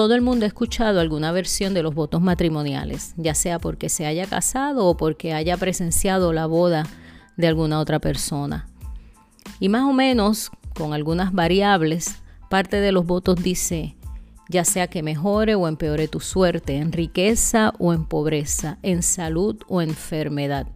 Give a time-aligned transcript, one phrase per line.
[0.00, 4.06] todo el mundo ha escuchado alguna versión de los votos matrimoniales, ya sea porque se
[4.06, 6.86] haya casado o porque haya presenciado la boda
[7.36, 8.66] de alguna otra persona.
[9.58, 12.16] Y más o menos, con algunas variables,
[12.48, 13.94] parte de los votos dice,
[14.48, 19.60] ya sea que mejore o empeore tu suerte, en riqueza o en pobreza, en salud
[19.68, 20.66] o enfermedad.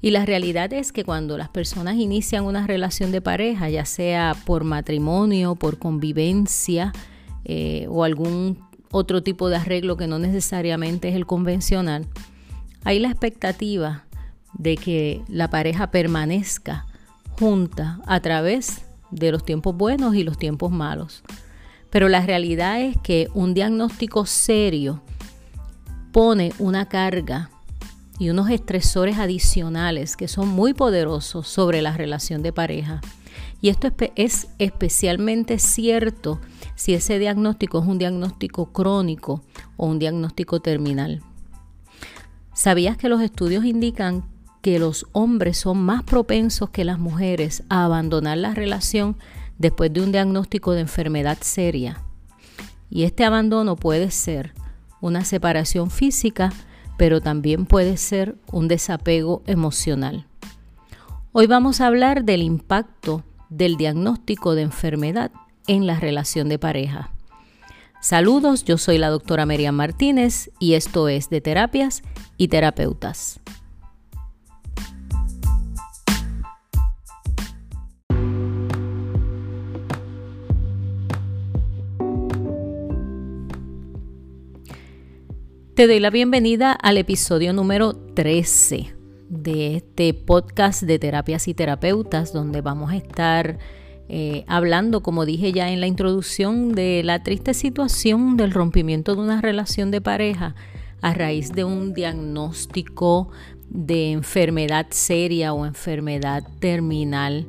[0.00, 4.34] Y la realidad es que cuando las personas inician una relación de pareja, ya sea
[4.46, 6.94] por matrimonio, por convivencia
[7.44, 8.58] eh, o algún
[8.90, 12.06] otro tipo de arreglo que no necesariamente es el convencional,
[12.84, 14.04] hay la expectativa
[14.54, 16.86] de que la pareja permanezca
[17.38, 21.22] junta a través de los tiempos buenos y los tiempos malos.
[21.90, 25.02] Pero la realidad es que un diagnóstico serio
[26.12, 27.50] pone una carga
[28.18, 33.00] y unos estresores adicionales que son muy poderosos sobre la relación de pareja.
[33.62, 36.40] Y esto es especialmente cierto
[36.74, 39.44] si ese diagnóstico es un diagnóstico crónico
[39.76, 41.22] o un diagnóstico terminal.
[42.54, 44.24] ¿Sabías que los estudios indican
[44.62, 49.16] que los hombres son más propensos que las mujeres a abandonar la relación
[49.58, 52.02] después de un diagnóstico de enfermedad seria?
[52.90, 54.54] Y este abandono puede ser
[55.00, 56.52] una separación física,
[56.98, 60.26] pero también puede ser un desapego emocional.
[61.30, 63.22] Hoy vamos a hablar del impacto
[63.56, 65.30] del diagnóstico de enfermedad
[65.66, 67.12] en la relación de pareja.
[68.00, 72.02] Saludos, yo soy la doctora Miriam Martínez y esto es de terapias
[72.36, 73.40] y terapeutas.
[85.74, 89.01] Te doy la bienvenida al episodio número 13
[89.32, 93.58] de este podcast de terapias y terapeutas, donde vamos a estar
[94.10, 99.22] eh, hablando, como dije ya en la introducción, de la triste situación del rompimiento de
[99.22, 100.54] una relación de pareja
[101.00, 103.30] a raíz de un diagnóstico
[103.70, 107.46] de enfermedad seria o enfermedad terminal.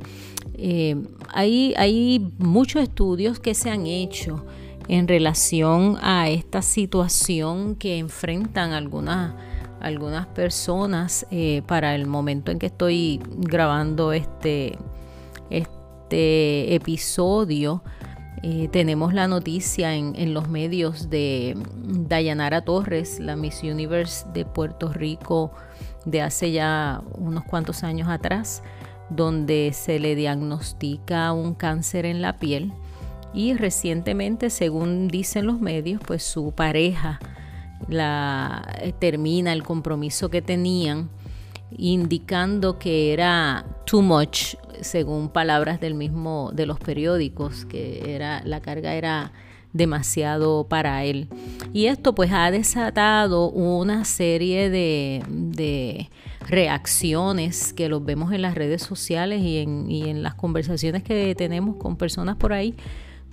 [0.54, 0.96] Eh,
[1.34, 4.46] hay, hay muchos estudios que se han hecho
[4.88, 9.34] en relación a esta situación que enfrentan algunas,
[9.84, 14.78] algunas personas eh, para el momento en que estoy grabando este,
[15.50, 17.84] este episodio.
[18.42, 24.46] Eh, tenemos la noticia en, en, los medios de Dayanara Torres, la Miss Universe de
[24.46, 25.52] Puerto Rico
[26.06, 28.64] de hace ya unos cuantos años atrás,
[29.10, 32.74] donde se le diagnostica un cáncer en la piel
[33.34, 37.20] y recientemente, según dicen los medios, pues su pareja
[37.88, 41.10] la, eh, termina el compromiso que tenían,
[41.78, 48.62] indicando que era too much, según palabras del mismo de los periódicos, que era la
[48.62, 49.32] carga era
[49.72, 51.28] demasiado para él.
[51.74, 56.10] Y esto pues ha desatado una serie de,
[56.48, 61.96] reacciones que los vemos en las redes sociales y en las conversaciones que tenemos con
[61.96, 62.76] personas por ahí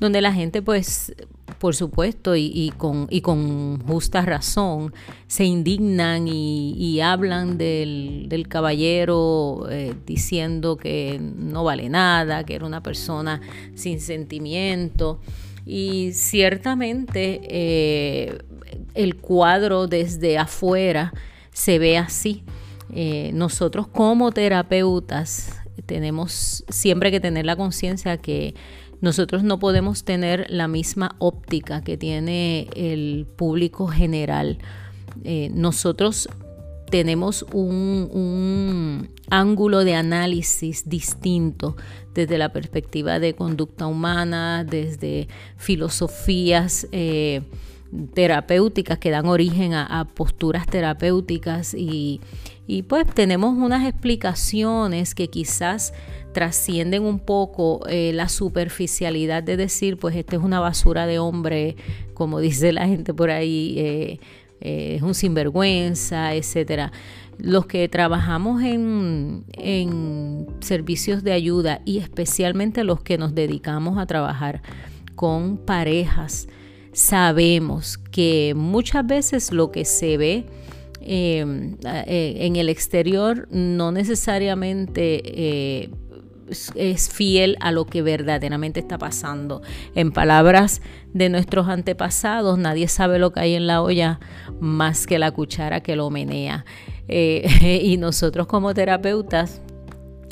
[0.01, 1.15] donde la gente pues
[1.59, 4.95] por supuesto y, con, y con justa razón
[5.27, 12.83] se indignan y, hablan del, caballero eh, diciendo que no vale nada, que era una
[12.83, 13.43] persona
[13.75, 15.21] sin sentimiento
[15.67, 18.39] y ciertamente eh,
[18.95, 21.13] el cuadro desde afuera
[21.53, 22.43] se ve así.
[22.93, 28.55] Eh, nosotros como terapeutas tenemos siempre que tener la conciencia que
[29.01, 34.59] nosotros no podemos tener la misma óptica que tiene el público general.
[35.25, 36.29] Eh, nosotros
[36.91, 41.77] tenemos un, ángulo de análisis distinto
[42.15, 47.43] desde la perspectiva de conducta humana, desde filosofías eh,
[48.13, 52.21] terapéuticas que dan origen a, posturas terapéuticas y,
[52.67, 55.93] y, pues tenemos unas explicaciones que quizás
[56.33, 61.77] trascienden un poco eh, la superficialidad de decir, pues este es una basura de hombre,
[62.15, 64.21] como dice la gente por ahí, eh,
[64.61, 66.93] eh, es un sinvergüenza, etcétera.
[67.39, 74.05] Los que trabajamos en, en servicios de ayuda y especialmente los que nos dedicamos a
[74.05, 74.61] trabajar
[75.15, 76.49] con parejas,
[76.93, 80.45] sabemos que muchas veces lo que se ve
[81.03, 85.89] en el exterior no necesariamente
[86.75, 89.63] es fiel a lo que verdaderamente está pasando.
[89.95, 90.83] En palabras
[91.13, 94.21] de nuestros antepasados, nadie sabe lo que hay en la olla
[94.61, 96.65] más que la cuchara que lo menea.
[97.09, 99.61] Eh, y nosotros como terapeutas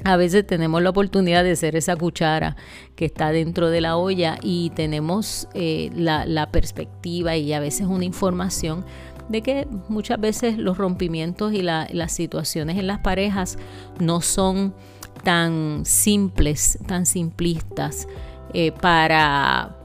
[0.04, 2.56] a veces tenemos la oportunidad de ser esa cuchara
[2.94, 8.04] que está dentro de la olla y tenemos eh, la, perspectiva y a veces una
[8.04, 8.84] información
[9.28, 13.58] de que muchas veces los rompimientos y las situaciones en las parejas
[13.98, 14.72] no son
[15.18, 18.06] tan simples, tan simplistas
[18.54, 19.76] eh, para,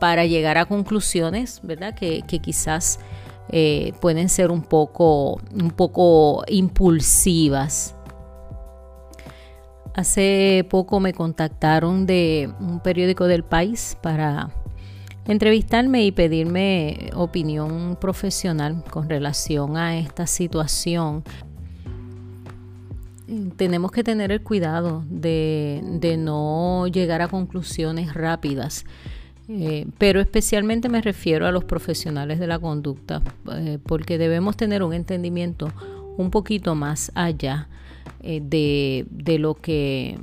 [0.00, 1.94] para llegar a conclusiones, ¿verdad?
[1.94, 2.98] Que, quizás
[3.50, 7.94] eh, pueden ser un poco, un poco impulsivas.
[9.94, 14.50] Hace poco me contactaron de un periódico del país para
[15.28, 21.22] entrevistarme y pedirme opinión profesional con relación a esta situación.
[23.56, 28.86] Tenemos que tener el cuidado de, no llegar a conclusiones rápidas,
[29.48, 33.22] eh, pero especialmente me refiero a los profesionales de la conducta,
[33.52, 35.70] eh, porque debemos tener un entendimiento
[36.16, 37.68] un poquito más allá
[38.20, 40.18] eh, de, lo que,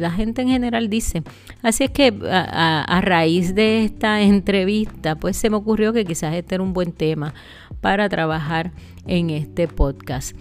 [0.00, 1.22] la gente en general dice.
[1.62, 6.56] Así es que a, raíz de esta entrevista, pues se me ocurrió que quizás este
[6.56, 7.34] era un buen tema
[7.80, 8.72] para trabajar
[9.06, 10.34] en este podcast.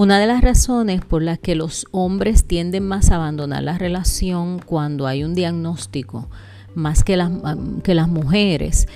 [0.00, 4.58] Una de las razones por las que los hombres tienden más a abandonar la relación
[4.58, 6.30] cuando hay un diagnóstico,
[6.74, 7.30] más que las,
[7.84, 8.88] que las mujeres,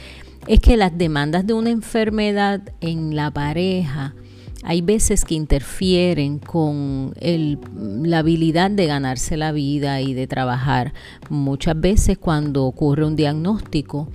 [0.46, 4.14] es que las demandas de una enfermedad en la pareja
[4.62, 10.94] hay veces que interfieren con la habilidad de ganarse la vida y de trabajar.
[11.28, 14.08] Muchas veces cuando ocurre un diagnóstico,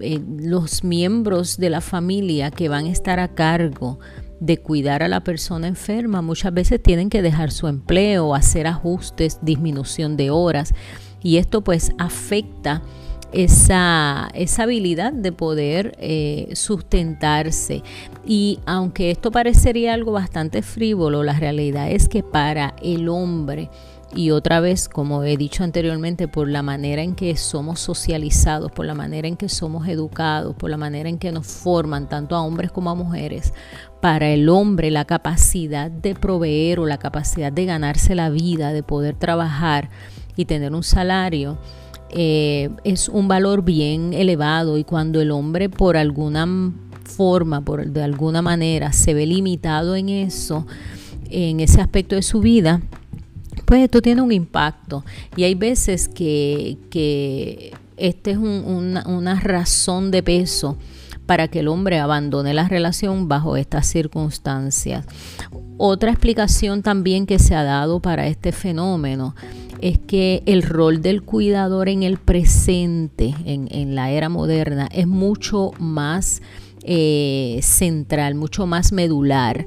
[0.00, 4.00] eh, los miembros de la familia que van a estar a cargo
[4.44, 9.38] de cuidar a la persona enferma, muchas veces tienen que dejar su empleo, hacer ajustes,
[9.42, 10.74] disminución de horas
[11.22, 12.82] y esto pues afecta
[13.32, 17.82] esa, esa habilidad de poder eh, sustentarse.
[18.24, 23.70] Y aunque esto parecería algo bastante frívolo, la realidad es que para el hombre,
[24.14, 28.86] y otra vez, como he dicho anteriormente, por la manera en que somos socializados, por
[28.86, 32.42] la manera en que somos educados, por la manera en que nos forman tanto a
[32.42, 33.52] hombres como a mujeres,
[34.00, 38.82] para el hombre la capacidad de proveer o la capacidad de ganarse la vida, de
[38.82, 39.90] poder trabajar
[40.36, 41.58] y tener un salario,
[42.10, 44.78] eh, es un valor bien elevado.
[44.78, 46.72] Y cuando el hombre por alguna
[47.04, 50.66] forma, por, de alguna manera, se ve limitado en eso,
[51.30, 52.82] en ese aspecto de su vida,
[53.64, 55.04] pues esto tiene un impacto.
[55.36, 60.76] Y hay veces que, que este es una, una razón de peso
[61.26, 65.06] para que el hombre abandone la relación bajo estas circunstancias.
[65.76, 69.34] Otra explicación también que se ha dado para este fenómeno
[69.80, 75.72] es que el rol del cuidador en el presente, en, la era moderna, es mucho
[75.78, 76.42] más
[76.82, 79.66] eh, central, mucho más medular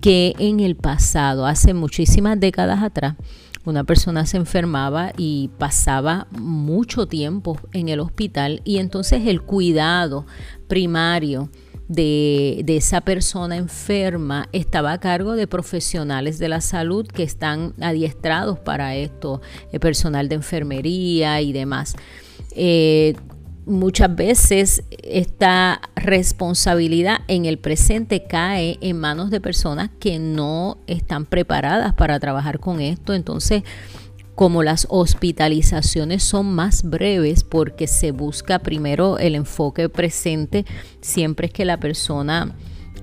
[0.00, 3.16] que en el pasado, hace muchísimas décadas atrás,
[3.64, 10.24] una persona se enfermaba y pasaba mucho tiempo en el hospital y entonces el cuidado
[10.68, 11.50] primario
[11.88, 18.58] de, esa persona enferma estaba a cargo de profesionales de la salud que están adiestrados
[18.58, 19.40] para esto,
[19.72, 21.96] el personal de enfermería y demás.
[22.52, 23.14] Eh,
[23.66, 31.26] muchas veces esta responsabilidad en el presente cae en manos de personas que no están
[31.26, 33.12] preparadas para trabajar con esto.
[33.12, 33.64] Entonces,
[34.36, 40.64] como las hospitalizaciones son más breves porque se busca primero el enfoque presente,
[41.00, 42.54] siempre es que la persona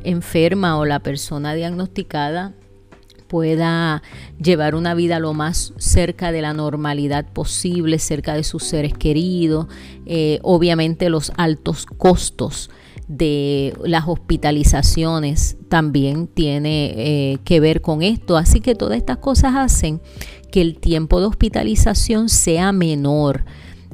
[0.03, 2.53] enferma o la persona diagnosticada
[3.33, 4.03] pueda
[4.39, 9.65] llevar una vida lo más cerca de la normalidad posible, cerca de sus seres queridos,
[10.05, 12.69] eh, obviamente los altos costos
[13.07, 18.37] de las hospitalizaciones también tiene eh, que ver con esto.
[18.37, 19.99] Así que todas estas cosas hacen
[20.51, 23.45] que el tiempo de hospitalización sea menor.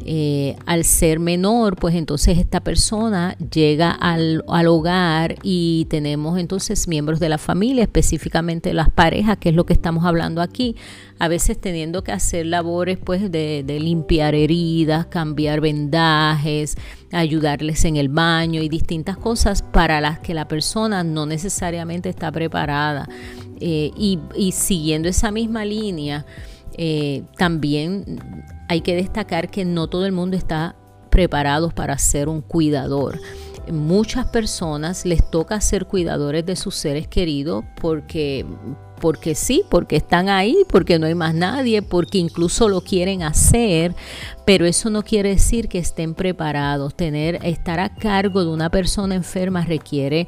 [0.05, 7.19] Eh, al ser menor, pues entonces esta persona llega al, hogar y tenemos entonces miembros
[7.19, 10.75] de la familia, específicamente las parejas, que es lo que estamos hablando aquí,
[11.19, 16.75] a veces teniendo que hacer labores pues de, limpiar heridas, cambiar vendajes,
[17.11, 22.31] ayudarles en el baño y distintas cosas para las que la persona no necesariamente está
[22.31, 23.07] preparada.
[23.59, 26.25] Eh, y, y siguiendo esa misma línea,
[26.77, 28.21] eh, también
[28.69, 30.75] hay que destacar que no todo el mundo está
[31.09, 33.19] preparado para ser un cuidador.
[33.71, 38.45] muchas personas les toca ser cuidadores de sus seres queridos porque
[38.99, 43.95] porque sí, porque están ahí, porque no hay más nadie, porque incluso lo quieren hacer,
[44.45, 46.95] pero eso no quiere decir que estén preparados.
[46.95, 50.27] Tener, estar a cargo de una persona enferma requiere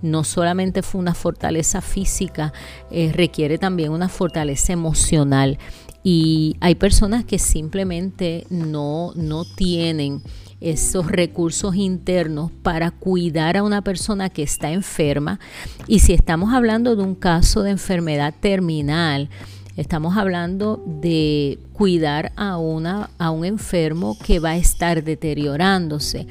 [0.00, 2.52] no solamente una fortaleza física,
[2.90, 5.58] eh, requiere también una fortaleza emocional.
[6.02, 10.22] Y hay personas que simplemente no, no tienen
[10.60, 15.40] esos recursos internos para cuidar a una persona que está enferma.
[15.86, 19.28] Y si estamos hablando de un caso de enfermedad terminal,
[19.76, 26.26] Estamos hablando de cuidar a, una, a un enfermo que va a estar deteriorándose,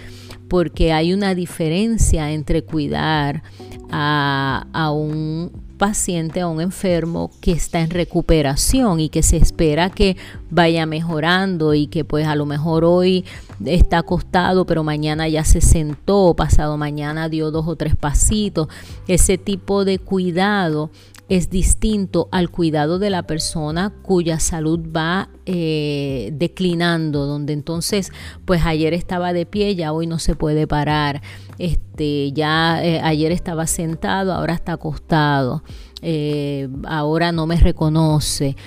[0.48, 3.42] porque hay una diferencia entre cuidar
[3.90, 5.52] a, a un
[5.82, 10.16] paciente, a un enfermo que está en recuperación y que se espera que
[10.52, 13.26] vaya mejorando y que pues a lo mejor hoy
[13.66, 18.68] está acostado pero mañana ya se sentó, pasado mañana dio dos o tres pasitos.
[19.08, 20.92] Ese tipo de cuidado
[21.32, 28.12] es distinto al cuidado de la persona cuya salud va eh, declinando, donde entonces,
[28.44, 31.22] pues ayer estaba de pie, ya hoy no se puede parar,
[31.58, 35.64] este, ya eh, ayer estaba sentado, ahora está acostado.
[36.02, 38.58] Eh, ahora no me reconoce.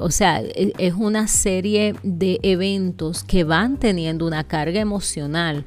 [0.00, 5.66] o sea, e, es una serie de eventos que van teniendo una carga emocional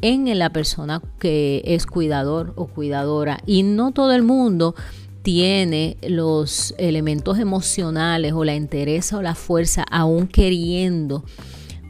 [0.00, 3.40] en la persona que es cuidador o cuidadora.
[3.44, 4.74] Y no todo el mundo
[5.22, 11.24] tiene los elementos emocionales o la interés o la fuerza aún queriendo,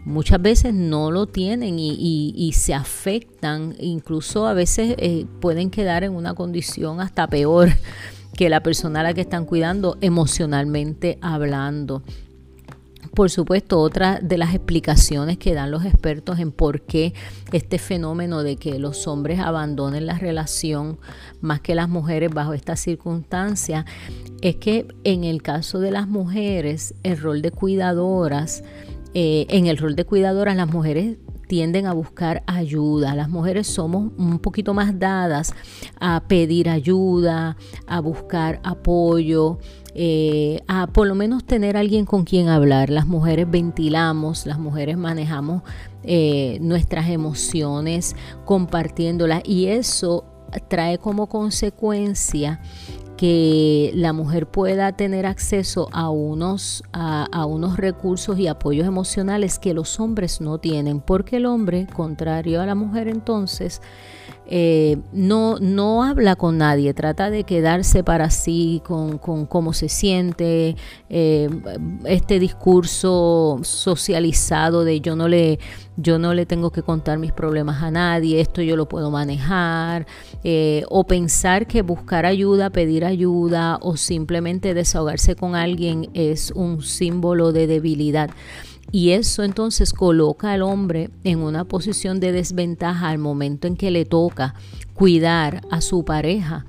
[0.05, 6.13] muchas veces no lo tienen y, se afectan, incluso a veces eh, pueden quedar en
[6.13, 7.71] una condición hasta peor
[8.37, 12.03] que la persona a la que están cuidando emocionalmente hablando.
[13.15, 17.13] Por supuesto, otra de las explicaciones que dan los expertos en por qué
[17.53, 20.99] este fenómeno de que los hombres abandonen la relación
[21.41, 23.85] más que las mujeres bajo esta circunstancia
[24.43, 28.63] es que en el caso de las mujeres, el rol de cuidadoras,
[29.13, 31.17] eh, en el rol de cuidadoras las mujeres
[31.51, 33.17] tienden a buscar ayuda.
[33.17, 35.53] Las mujeres somos un poquito más dadas
[35.99, 37.57] a pedir ayuda,
[37.89, 39.59] a buscar apoyo,
[39.95, 42.91] eh, a por lo menos tener alguien con quien hablar.
[42.91, 45.63] Las mujeres ventilamos, las mujeres manejamos
[46.03, 50.25] eh, nuestras emociones compartiéndolas y eso
[50.69, 52.61] trae como consecuencia
[53.21, 59.75] que la mujer pueda tener acceso a unos, a, unos recursos y apoyos emocionales que
[59.75, 63.83] los hombres no tienen, porque el hombre, contrario a la mujer entonces,
[64.53, 70.75] eh, no, no habla con nadie, trata de quedarse para sí con, cómo se siente,
[71.09, 71.49] eh,
[72.05, 75.61] este discurso socializado de yo no, le,
[75.97, 80.09] yo no le tengo que contar mis problemas a nadie, esto yo lo puedo manejar,
[80.43, 86.83] eh, o pensar que buscar ayuda, pedir ayuda o simplemente desahogarse con alguien es un
[86.83, 88.31] símbolo de debilidad.
[88.93, 93.91] Y eso entonces coloca al hombre en una posición de desventaja al momento en que
[93.91, 94.55] le toca
[94.95, 96.65] cuidar a su pareja.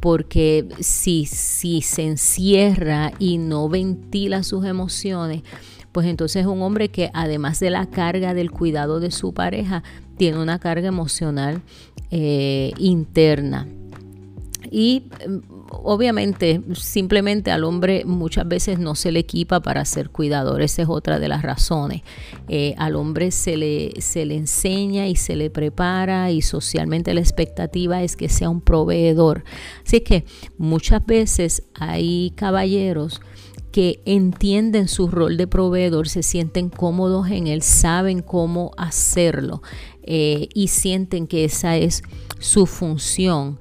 [0.00, 5.42] Porque si, si se encierra y no ventila sus emociones,
[5.92, 9.82] pues entonces es un hombre que además de la carga del cuidado de su pareja,
[10.16, 11.62] tiene una carga emocional
[12.10, 13.66] eh, interna.
[14.70, 15.04] Y
[15.82, 20.88] obviamente simplemente al hombre muchas veces no se le equipa para ser cuidador, esa es
[20.88, 22.02] otra de las razones.
[22.48, 27.20] Eh, al hombre se le, se le enseña y se le prepara y socialmente la
[27.20, 29.44] expectativa es que sea un proveedor.
[29.84, 30.24] Así que
[30.58, 33.20] muchas veces hay caballeros
[33.74, 39.62] que entienden su rol de proveedor, se sienten cómodos en él, saben cómo hacerlo
[40.04, 42.04] eh, y sienten que esa es
[42.38, 43.58] su función.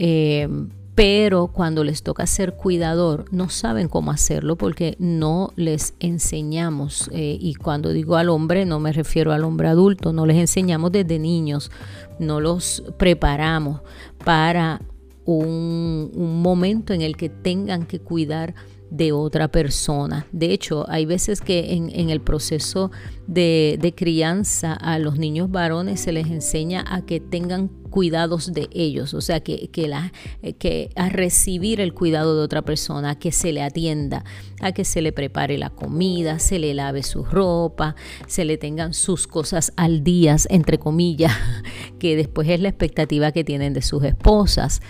[0.00, 0.48] Eh,
[0.94, 7.38] pero cuando les toca ser cuidador no saben cómo hacerlo porque no les enseñamos eh,
[7.40, 11.18] y cuando digo al hombre no me refiero al hombre adulto, no les enseñamos desde
[11.18, 11.70] niños,
[12.18, 13.80] no los preparamos
[14.24, 14.82] para
[15.24, 16.10] un,
[16.42, 18.54] momento en el que tengan que cuidar
[18.90, 20.26] de otra persona.
[20.32, 22.90] De hecho, hay veces que en, el proceso
[23.26, 28.68] de, de, crianza a los niños varones se les enseña a que tengan cuidados de
[28.72, 30.12] ellos, o sea, que, que, la,
[30.58, 34.24] que a recibir el cuidado de otra persona, a que se le atienda,
[34.60, 37.94] a que se le prepare la comida, se le lave su ropa,
[38.26, 41.32] se le tengan sus cosas al día, entre comillas,
[42.00, 44.80] que después es la expectativa que tienen de sus esposas.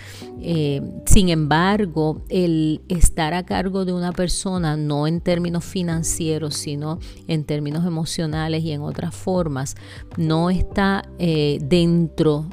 [0.45, 6.99] Eh, sin embargo, el estar a cargo de una persona, no en términos financieros, sino
[7.27, 9.75] en términos emocionales y en otras formas,
[10.17, 12.47] no está eh, dentro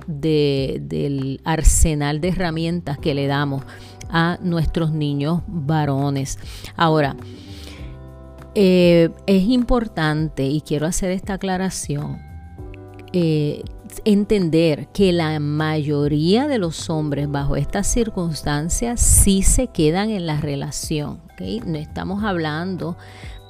[0.81, 3.65] del arsenal de herramientas que le damos
[4.09, 6.39] a nuestros niños varones.
[6.77, 7.17] Ahora,
[8.55, 12.19] eh, es importante, y quiero hacer esta aclaración,
[13.13, 13.63] eh,
[14.05, 20.41] entender que la mayoría de los hombres bajo estas circunstancias sí se quedan en la
[20.41, 21.21] relación.
[21.67, 22.97] No estamos hablando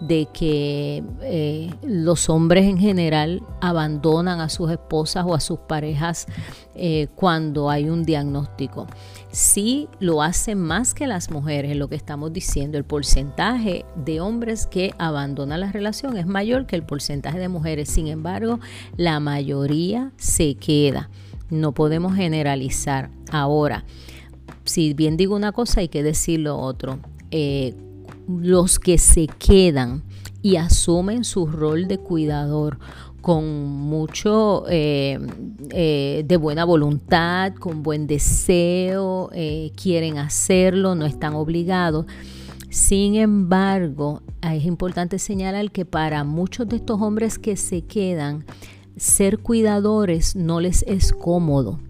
[0.01, 6.27] de que eh, los hombres en general abandonan a sus esposas o a sus parejas
[6.75, 8.87] eh, cuando hay un diagnóstico.
[9.31, 12.79] Sí lo hacen más que las mujeres, lo que estamos diciendo.
[12.79, 17.89] El porcentaje de hombres que abandonan la relación es mayor que el porcentaje de mujeres.
[17.91, 18.59] Sin embargo,
[18.97, 21.11] la mayoría se queda.
[21.51, 23.11] No podemos generalizar.
[23.31, 23.85] Ahora,
[24.65, 26.99] si bien digo una cosa, hay que decir lo otro.
[27.31, 27.75] Eh,
[28.29, 30.03] los que se quedan
[30.43, 32.79] y asumen su rol de cuidador
[33.21, 35.19] con mucho eh,
[35.71, 42.07] eh, de buena voluntad, con buen deseo, eh, quieren hacerlo, no están obligados.
[42.71, 48.45] Sin embargo, es importante señalar que para muchos de estos hombres que se quedan,
[48.97, 51.81] ser cuidadores no les es cómodo.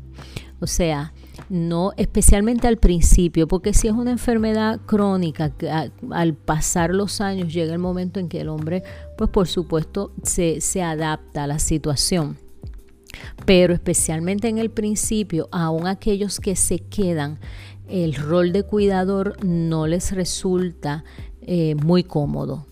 [0.61, 1.13] O sea,
[1.49, 5.53] no especialmente al principio, porque si es una enfermedad crónica,
[6.11, 8.83] al pasar los años llega el momento en que el hombre,
[9.17, 12.37] pues por supuesto, se, se adapta a la situación.
[13.45, 17.39] Pero especialmente en el principio, aún aquellos que se quedan,
[17.89, 21.05] el rol de cuidador no les resulta
[21.43, 22.67] eh, muy cómodo.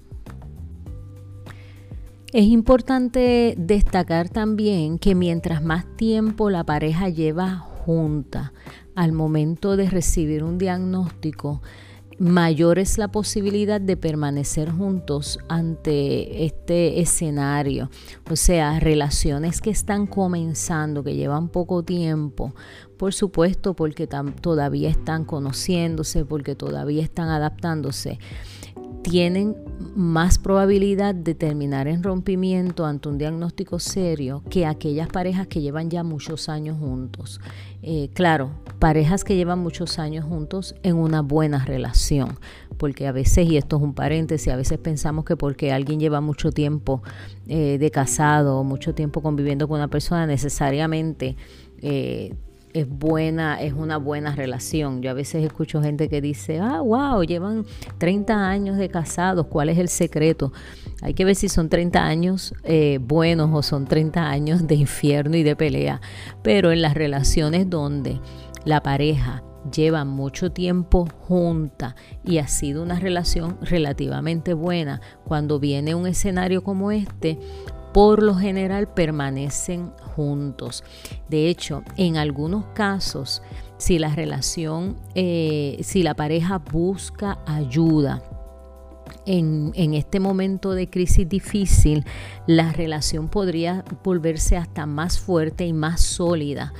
[2.32, 7.66] Es importante destacar también que mientras más tiempo la pareja lleva
[8.94, 11.62] al momento de recibir un diagnóstico,
[12.18, 17.90] mayor es la posibilidad de permanecer juntos ante este escenario.
[18.30, 22.54] O sea, relaciones que están comenzando, que llevan poco tiempo,
[22.96, 28.18] por supuesto porque todavía están conociéndose, porque todavía están adaptándose
[29.02, 29.56] tienen
[29.98, 35.90] más probabilidad de terminar en rompimiento ante un diagnóstico serio que aquellas parejas que llevan
[35.90, 37.40] ya muchos años juntos.
[37.82, 42.38] Eh, claro, parejas que llevan muchos años juntos en una buena relación,
[42.76, 46.20] porque a veces, y esto es un paréntesis, a veces pensamos que porque alguien lleva
[46.20, 47.02] mucho tiempo
[47.48, 51.36] eh, de casado o mucho tiempo conviviendo con una persona, necesariamente
[51.82, 52.36] eh,
[52.72, 55.02] es buena, es una buena relación.
[55.02, 57.64] Yo a veces escucho gente que dice, ah, wow, llevan
[57.98, 60.52] 30 años de casados, ¿cuál es el secreto?
[61.02, 65.36] Hay que ver si son 30 años eh, buenos o son 30 años de infierno
[65.36, 66.00] y de pelea.
[66.42, 68.20] Pero en las relaciones donde
[68.64, 75.94] la pareja lleva mucho tiempo junta y ha sido una relación relativamente buena, cuando viene
[75.94, 77.38] un escenario como este,
[77.92, 80.82] por lo general permanecen juntos.
[81.28, 83.40] De hecho, en algunos casos,
[83.76, 88.24] si la relación, eh, si la pareja busca ayuda,
[89.26, 92.04] en, en, este momento de crisis difícil,
[92.46, 96.72] la relación podría volverse hasta más fuerte y más sólida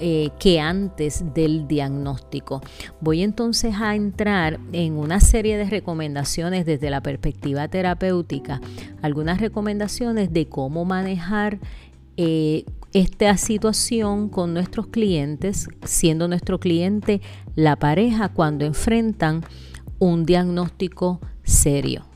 [0.00, 2.60] eh, que antes del diagnóstico.
[3.00, 8.60] Voy entonces a entrar en una serie de recomendaciones desde la perspectiva terapéutica,
[9.02, 11.60] algunas recomendaciones de cómo manejar
[12.16, 17.20] eh, esta situación con nuestros clientes, siendo nuestro cliente
[17.56, 19.44] la pareja cuando enfrentan
[19.98, 22.06] un diagnóstico serio.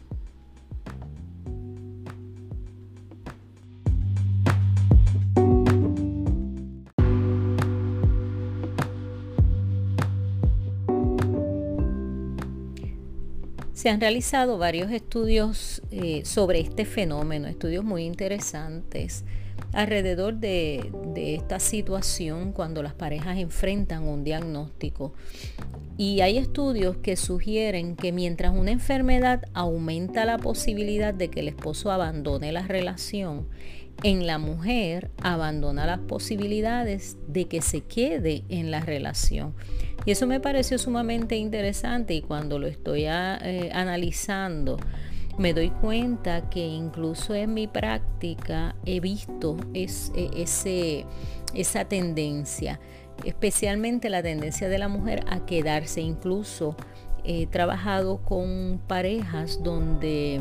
[13.73, 19.25] Se han realizado varios estudios eh, sobre este fenómeno, estudios muy interesantes
[19.73, 25.13] alrededor de, esta situación cuando las parejas enfrentan un diagnóstico.
[25.97, 31.49] Y hay estudios que sugieren que mientras una enfermedad aumenta la posibilidad de que el
[31.49, 33.49] esposo abandone la relación,
[34.05, 39.55] en la mujer abandona las posibilidades de que se quede en la relación.
[40.07, 44.79] Y eso me pareció sumamente interesante y cuando lo estoy ah, eh, analizando
[45.39, 49.87] me doy cuenta que incluso en mi práctica he visto e,
[50.37, 51.07] ese,
[51.55, 52.81] esa tendencia,
[53.25, 56.01] especialmente la tendencia de la mujer a quedarse.
[56.01, 56.77] Incluso
[57.25, 60.41] he trabajado con parejas donde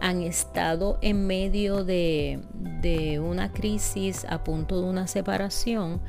[0.00, 2.40] han estado en medio de,
[2.82, 6.00] de una crisis a punto de una separación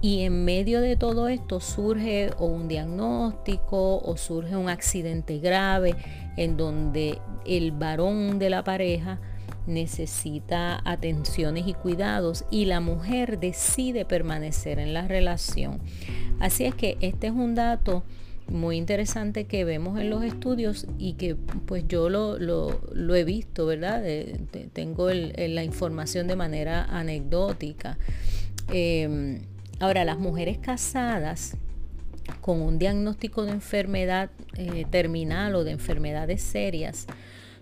[0.00, 5.96] y en medio de todo esto surge o un diagnóstico o surge un accidente grave
[6.36, 9.18] en donde el varón de la pareja
[9.66, 15.80] necesita atenciones y cuidados y la mujer decide permanecer en la relación.
[16.40, 18.02] Así es que este es un dato
[18.48, 24.02] muy interesante que vemos en los estudios y que pues yo lo, he visto, ¿verdad?
[24.72, 27.98] tengo la información de manera anecdótica.
[28.72, 29.40] Em,
[29.80, 31.56] ahora, las mujeres casadas
[32.40, 37.06] con un diagnóstico de enfermedad eh, terminal o de enfermedades serias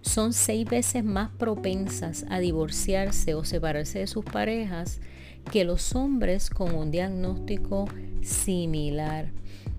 [0.06, 5.00] son seis veces más propensas a divorciarse o separarse de sus parejas
[5.50, 7.86] que los hombres con un diagnóstico
[8.22, 9.26] similar.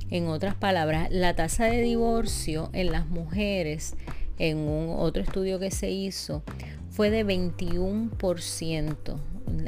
[0.10, 3.96] En otras palabras, la tasa de divorcio en las mujeres,
[4.38, 6.44] en un otro estudio que se hizo,
[6.90, 9.20] fue de 21%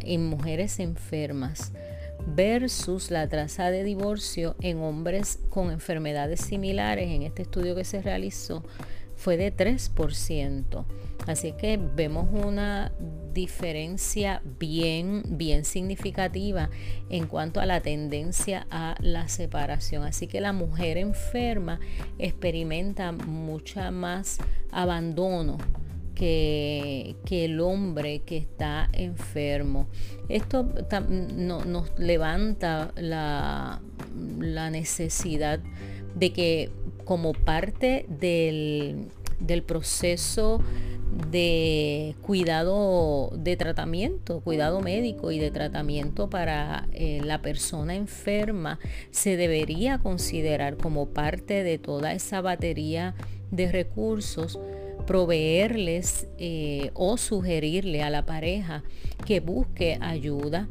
[0.04, 1.72] en mujeres enfermas
[2.36, 8.02] versus la tasa de divorcio en hombres con enfermedades similares en este estudio que se
[8.02, 8.64] realizó
[9.20, 10.86] fue de 3%.
[11.28, 12.94] Así que vemos una
[13.34, 16.70] diferencia bien, bien significativa
[17.10, 20.04] en cuanto a la tendencia a la separación.
[20.04, 21.82] Así que la mujer enferma
[22.18, 24.38] experimenta mucha más
[24.72, 25.58] abandono
[26.16, 29.88] que, el hombre que está enfermo.
[30.30, 30.66] Esto
[31.66, 33.82] nos levanta la,
[34.40, 35.60] la necesidad
[36.16, 36.72] de que
[37.06, 39.08] como parte del,
[39.66, 40.62] proceso
[41.32, 49.38] de cuidado de tratamiento, cuidado médico y de tratamiento para eh, la persona enferma, se
[49.38, 53.16] debería considerar como parte de toda esa batería
[53.50, 54.60] de recursos
[55.08, 58.84] proveerles eh, o sugerirle a la pareja
[59.26, 60.68] que busque ayuda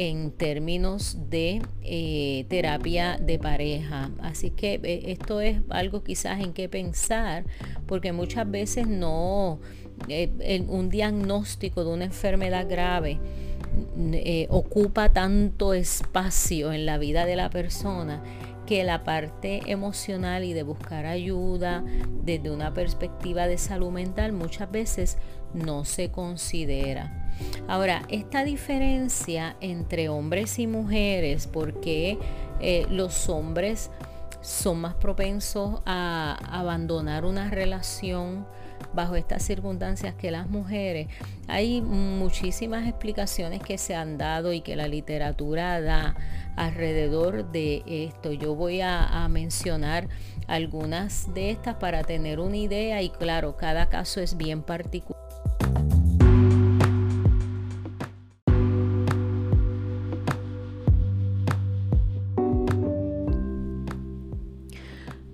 [0.00, 4.10] en términos de eh, terapia de pareja.
[4.22, 7.44] Así que eh, esto es algo quizás en qué pensar,
[7.86, 9.60] porque muchas veces no,
[10.08, 13.20] eh, un diagnóstico de una enfermedad grave
[14.48, 18.22] ocupa tanto espacio en la vida de la persona
[18.66, 21.84] que la parte emocional y de buscar ayuda
[22.24, 25.18] desde una perspectiva de salud mental muchas veces
[25.52, 27.19] no se considera.
[27.68, 32.18] Ahora, esta diferencia entre hombres y mujeres, porque
[32.60, 33.90] eh, los hombres
[34.40, 38.46] son más propensos a abandonar una relación
[38.94, 41.08] bajo estas circunstancias que las mujeres.
[41.48, 46.16] Hay muchísimas explicaciones que se han dado y que la literatura da
[46.56, 48.32] alrededor de esto.
[48.32, 50.08] Yo voy a, a mencionar
[50.46, 55.29] algunas de estas para tener una idea y claro, cada caso es bien particular.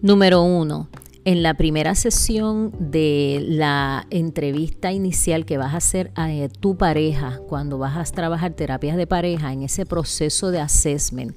[0.06, 0.88] Número uno,
[1.24, 6.76] en la primera sesión de la entrevista inicial que vas a hacer a eh, tu
[6.76, 11.36] pareja, cuando vas a trabajar terapias de pareja, en ese proceso de assessment,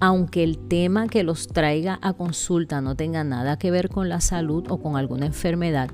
[0.00, 4.20] aunque el tema que los traiga a consulta no tenga nada que ver con la
[4.20, 5.88] salud o con alguna enfermedad,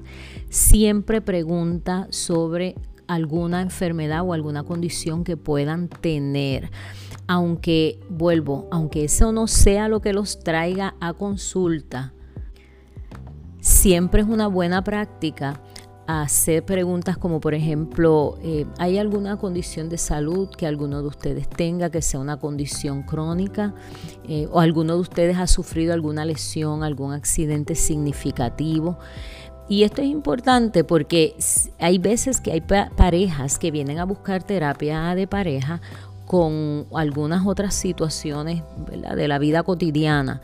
[0.48, 2.74] siempre pregunta sobre
[3.06, 6.70] alguna enfermedad o alguna condición que puedan tener
[7.26, 12.12] aunque vuelvo, aunque eso no sea lo que los traiga a consulta,
[13.60, 15.60] siempre es una buena práctica
[16.06, 21.48] hacer preguntas como por ejemplo, eh, ¿hay alguna condición de salud que alguno de ustedes
[21.48, 23.74] tenga que sea una condición crónica?
[24.28, 28.98] Eh, ¿O alguno de ustedes ha sufrido alguna lesión, algún accidente significativo?
[29.66, 31.34] Y esto es importante porque
[31.78, 35.80] hay veces que hay parejas que vienen a buscar terapia de pareja
[36.26, 38.62] con algunas otras situaciones
[39.16, 40.40] de la vida cotidiana.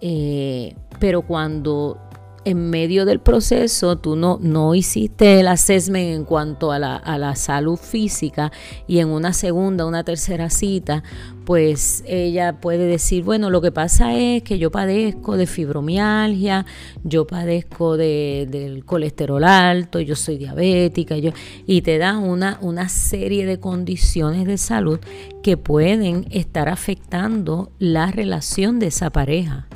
[0.00, 1.98] Eh, pero cuando
[2.44, 7.18] en medio del proceso tú no, no hiciste el assessment en cuanto a la, a
[7.18, 8.52] la, salud física
[8.86, 11.02] y en una segunda, una tercera cita,
[11.44, 16.64] pues ella puede decir, bueno, lo que pasa es que yo padezco de fibromialgia,
[17.02, 21.32] yo padezco de, del colesterol alto, yo soy diabética, yo,
[21.66, 25.00] y te da una, una serie de condiciones de salud
[25.42, 29.68] que pueden estar afectando la relación de esa pareja.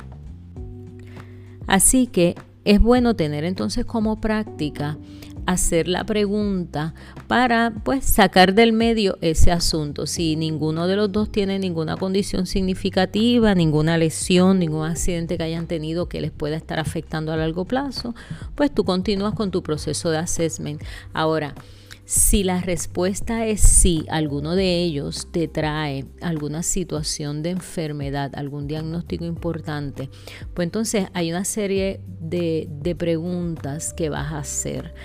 [1.67, 2.35] Así que
[2.69, 4.99] es bueno tener entonces como práctica
[5.47, 6.93] hacer la pregunta
[7.27, 10.05] para pues sacar del medio ese asunto.
[10.05, 15.65] Si ninguno de los dos tiene ninguna condición significativa, ninguna lesión, ningún accidente que hayan
[15.65, 18.13] tenido que les pueda estar afectando a largo plazo,
[18.53, 20.83] pues tú continúas con tu proceso de assessment.
[21.11, 21.55] Ahora,
[22.09, 28.65] si la respuesta es sí, alguno de ellos te trae alguna situación de enfermedad, algún
[28.65, 30.09] diagnóstico importante,
[30.55, 34.95] pues entonces hay una serie de, de preguntas que vas a hacer.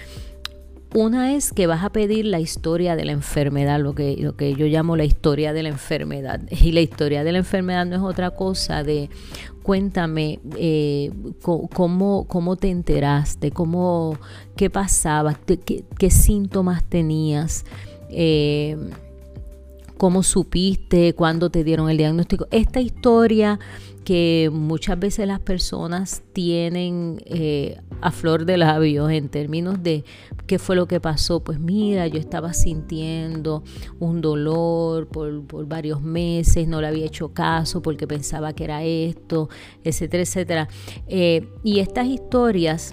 [0.94, 4.54] Una es que vas a pedir la historia de la enfermedad, lo que, lo que
[4.54, 6.40] yo llamo la historia de la enfermedad.
[6.50, 9.10] Y la historia de la enfermedad no es otra cosa de
[9.64, 11.10] cuéntame eh,
[11.42, 14.18] cómo, cómo, te enteraste, cómo,
[14.56, 15.38] qué pasaba,
[15.98, 17.64] qué, síntomas tenías.
[18.10, 18.76] Eh,
[20.04, 22.46] cómo supiste, cuándo te dieron el diagnóstico.
[22.50, 23.58] Esta historia
[24.04, 30.04] que muchas veces las personas tienen eh, a flor de labios en términos de
[30.46, 31.42] qué fue lo que pasó.
[31.42, 33.64] Pues mira, yo estaba sintiendo
[33.98, 39.48] un dolor por, varios meses, no le había hecho caso porque pensaba que era esto,
[39.84, 40.68] etcétera, etcétera.
[41.06, 42.92] Eh, y estas historias,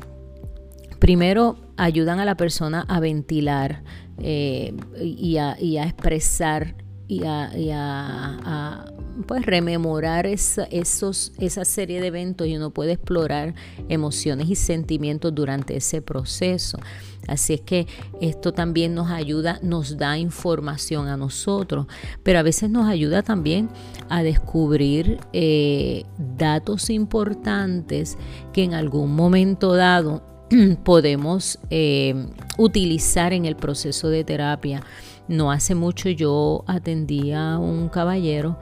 [0.97, 3.83] primero, ayudan a la persona a ventilar
[4.17, 6.75] eh, y, a, expresar
[7.19, 8.85] y a
[9.27, 13.53] pues rememorar esa, esos, esa serie de eventos y uno puede explorar
[13.89, 16.79] emociones y sentimientos durante ese proceso.
[17.27, 17.87] Así es que
[18.19, 21.85] esto también nos ayuda, nos da información a nosotros,
[22.23, 23.69] pero a veces nos ayuda también
[24.09, 28.17] a descubrir eh, datos importantes
[28.53, 30.23] que en algún momento dado
[30.83, 34.83] podemos eh, utilizar en el proceso de terapia.
[35.31, 38.59] No hace mucho yo atendía a un caballero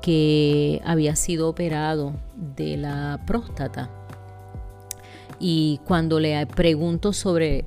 [0.00, 3.90] que había sido operado de la próstata.
[5.40, 7.64] Y cuando le pregunto sobre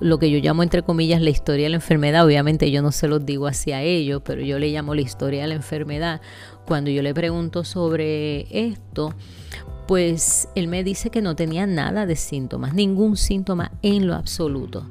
[0.00, 3.06] lo que yo llamo entre comillas la historia de la enfermedad, obviamente yo no se
[3.06, 6.22] los digo hacia ellos, pero yo le llamo la historia de la enfermedad.
[6.66, 9.12] Cuando yo le pregunto sobre esto,
[9.86, 14.86] pues él me dice que no tenía nada de síntomas, ningún síntoma en lo absoluto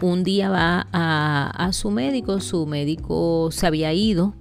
[0.00, 4.34] un día va a, su médico, su médico se había ido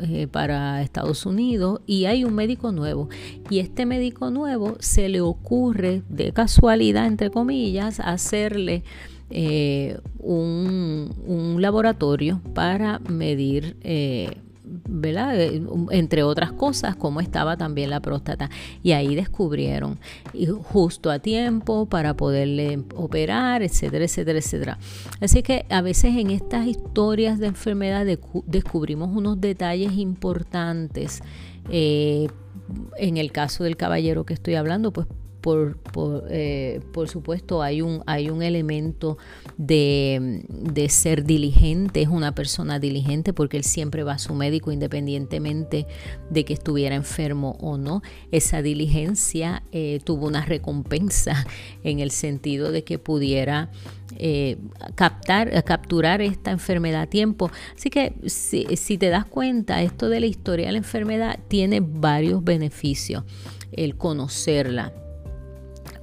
[0.00, 3.08] eh, para Estados Unidos y hay un médico nuevo.
[3.50, 8.84] Y este médico nuevo se le ocurre de casualidad, entre comillas, hacerle
[9.30, 14.38] eh, un, un, laboratorio para medir eh,
[14.88, 15.40] ¿verdad?
[15.40, 18.50] Eh, entre otras cosas, cómo estaba también la próstata.
[18.82, 19.98] Y ahí descubrieron,
[20.32, 24.78] y justo a tiempo para poderle operar, etcétera, etcétera, etcétera.
[25.20, 28.06] Así que a veces en estas historias de enfermedad
[28.46, 31.22] descubrimos unos detalles importantes.
[31.70, 32.28] Eh,
[32.98, 35.06] en el caso del caballero que estoy hablando, pues
[35.92, 39.16] por, eh, por, supuesto hay un, hay un elemento
[39.56, 44.72] de, de, ser diligente, es una persona diligente porque él siempre va a su médico
[44.72, 45.86] independientemente
[46.30, 48.02] de que estuviera enfermo o no.
[48.30, 51.46] Esa diligencia eh, tuvo una recompensa
[51.82, 53.70] en el sentido de que pudiera
[54.16, 54.58] eh,
[54.94, 57.50] captar, capturar esta enfermedad a tiempo.
[57.74, 61.80] Así que si, si te das cuenta, esto de la historia de la enfermedad tiene
[61.80, 63.24] varios beneficios,
[63.72, 64.92] el conocerla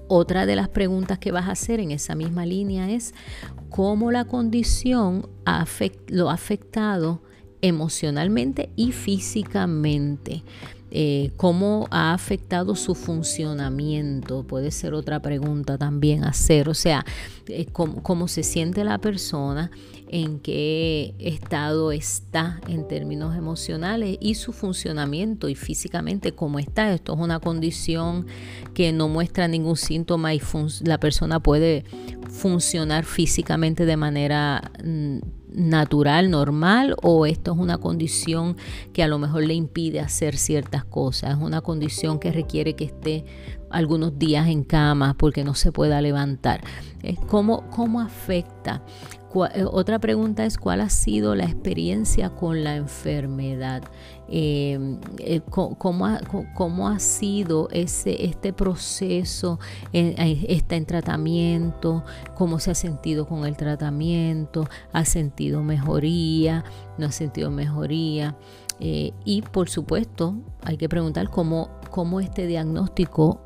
[0.07, 3.13] otra de las preguntas que vas a hacer en esa misma línea es
[3.69, 5.29] cómo la condición
[6.07, 7.21] lo ha afectado
[7.61, 10.43] emocionalmente y físicamente.
[10.97, 17.05] Eh, cómo ha afectado su funcionamiento, puede ser otra pregunta también hacer, o sea,
[17.49, 19.71] eh, cómo, se siente la persona,
[20.07, 26.93] en qué estado está en términos emocionales y su funcionamiento y físicamente cómo está.
[26.93, 28.25] Esto es una condición
[28.73, 30.41] que no muestra ningún síntoma y
[30.85, 31.83] la persona puede
[32.29, 35.17] funcionar físicamente de manera mm,
[35.55, 38.57] natural, normal, o esto es una condición
[38.93, 41.37] que a lo mejor le impide hacer ciertas cosas.
[41.37, 43.25] Es una condición que requiere que esté
[43.69, 46.61] algunos días en cama porque no se pueda levantar.
[47.27, 48.81] ¿Cómo, cómo afecta
[49.53, 53.83] eh, otra pregunta es cuál ha sido la experiencia con la enfermedad,
[54.29, 59.59] em, eh, cómo, ha, sido ese, este proceso,
[59.91, 62.03] está en tratamiento,
[62.35, 66.63] cómo se ha sentido con el tratamiento, ha sentido mejoría,
[66.97, 68.35] no ha sentido mejoría.
[68.79, 73.41] Eh, y por supuesto hay que preguntar cómo, cómo este diagnóstico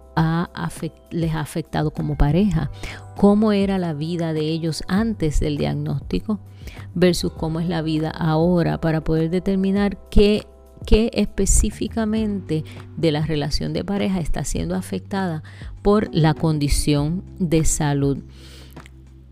[1.12, 2.72] les ha afectado como pareja,
[3.16, 6.40] cómo era la vida de ellos antes del diagnóstico
[6.94, 10.46] versus cómo es la vida ahora para poder determinar qué,
[10.86, 12.64] qué específicamente
[12.98, 15.44] de la relación de pareja está siendo afectada
[15.82, 18.20] por la condición de salud.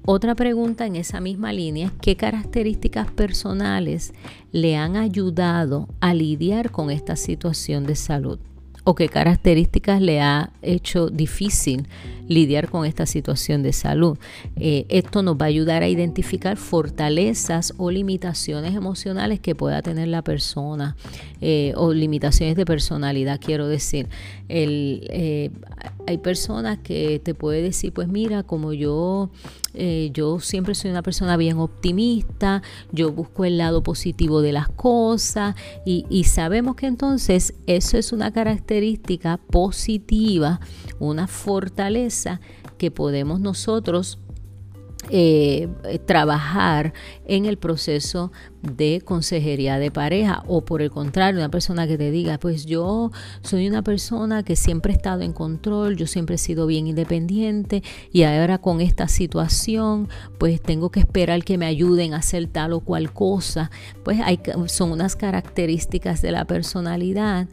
[0.06, 4.14] otra pregunta en esa misma línea es qué características personales
[4.52, 8.40] le han ayudado a lidiar con esta situación de salud
[8.86, 11.88] o qué características le ha hecho difícil
[12.28, 14.18] lidiar con esta situación de salud.
[14.56, 20.08] Eh, esto nos va a ayudar a identificar fortalezas o limitaciones emocionales que pueda tener
[20.08, 20.96] la persona
[21.42, 24.08] eh, o limitaciones de personalidad, quiero decir.
[24.50, 25.52] El, eh,
[26.08, 29.30] hay personas que te puede decir, pues mira, como yo,
[30.13, 35.56] yo siempre soy una persona bien optimista, yo busco el lado positivo de las cosas
[35.86, 40.60] y, y sabemos que entonces eso es una característica positiva,
[41.00, 42.40] una fortaleza
[42.78, 44.20] que podemos nosotros
[45.10, 45.70] eh,
[46.06, 46.92] trabajar
[47.26, 52.12] en el proceso de consejería de pareja o por el contrario una persona que te
[52.12, 56.38] diga pues yo soy una persona que siempre he estado en control yo siempre he
[56.38, 62.14] sido bien independiente y ahora con esta situación pues tengo que esperar que me ayuden
[62.14, 63.72] a hacer tal o cual cosa
[64.04, 67.48] pues hay, son unas características de la personalidad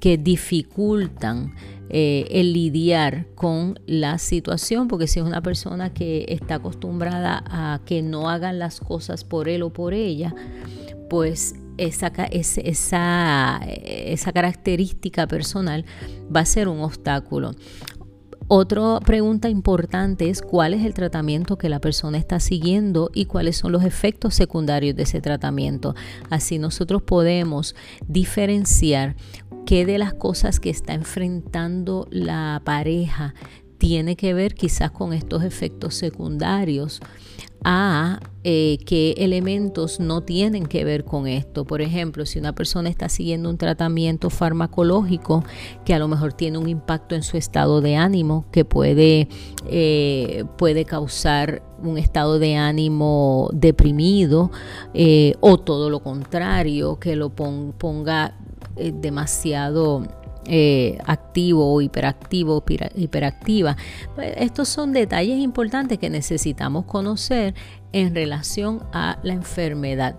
[0.00, 1.54] que dificultan
[1.90, 7.80] eh, el lidiar con la situación, porque si es una persona que está acostumbrada a
[7.84, 10.34] que no hagan las cosas por él o por ella,
[11.10, 15.84] pues esa, esa, esa característica personal
[16.34, 17.52] va a ser un obstáculo.
[18.48, 23.56] Otra pregunta importante es cuál es el tratamiento que la persona está siguiendo y cuáles
[23.56, 25.94] son los efectos secundarios de ese tratamiento.
[26.28, 27.74] Así nosotros podemos
[28.06, 29.16] diferenciar
[29.64, 33.34] qué de las cosas que está enfrentando la pareja
[33.78, 37.00] tiene que ver quizás con estos efectos secundarios
[37.64, 41.64] a eh, qué elementos no tienen que ver con esto.
[41.64, 45.44] Por ejemplo, si una persona está siguiendo un tratamiento farmacológico
[45.84, 49.28] que a lo mejor tiene un impacto en su estado de ánimo, que puede,
[49.68, 54.50] eh, puede causar un estado de ánimo deprimido
[54.92, 58.36] eh, o todo lo contrario, que lo ponga
[58.76, 60.02] eh, demasiado
[60.46, 62.62] eh, activo o hiperactivo,
[62.94, 63.76] hiperactiva.
[64.14, 67.54] Pues, estos son detalles importantes que necesitamos conocer
[67.92, 70.16] en relación a la enfermedad.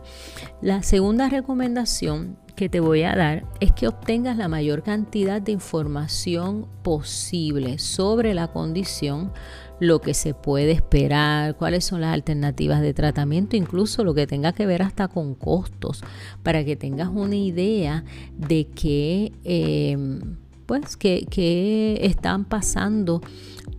[0.61, 5.51] La segunda recomendación que te voy a dar es que obtengas la mayor cantidad de
[5.51, 9.33] información posible sobre la condición,
[9.79, 14.53] lo que se puede esperar, cuáles son las alternativas de tratamiento, incluso lo que tenga
[14.53, 16.03] que ver hasta con costos,
[16.43, 18.03] para que tengas una idea
[18.37, 23.21] de qué, em, pues, que, están pasando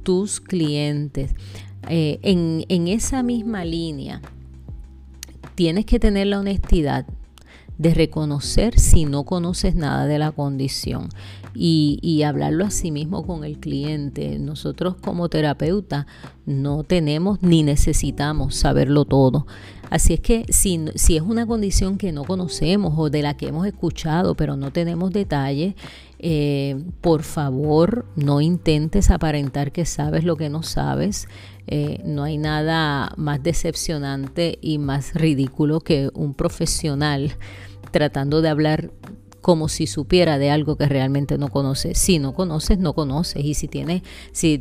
[0.02, 1.34] tus clientes.
[1.88, 4.20] Eh, en, en esa misma línea,
[5.54, 7.06] tienes que tener la honestidad
[7.78, 11.08] de reconocer si no conoces nada de la condición
[11.58, 14.38] y, hablarlo a sí mismo con el cliente.
[14.38, 16.06] Nosotros como terapeuta
[16.44, 19.46] no tenemos ni necesitamos saberlo todo.
[19.88, 23.48] Así es que si, si es una condición que no conocemos o de la que
[23.48, 25.74] hemos escuchado pero no tenemos detalles,
[26.18, 31.28] eh, por favor no intentes aparentar que sabes lo que no sabes.
[31.68, 37.36] Eh, no hay nada más decepcionante y más ridículo que un profesional
[37.90, 38.90] tratando de hablar
[39.46, 41.94] como si supiera de algo que realmente no conoce.
[41.94, 43.44] Si no conoces, no conoces.
[43.44, 44.58] Y si tienes, si,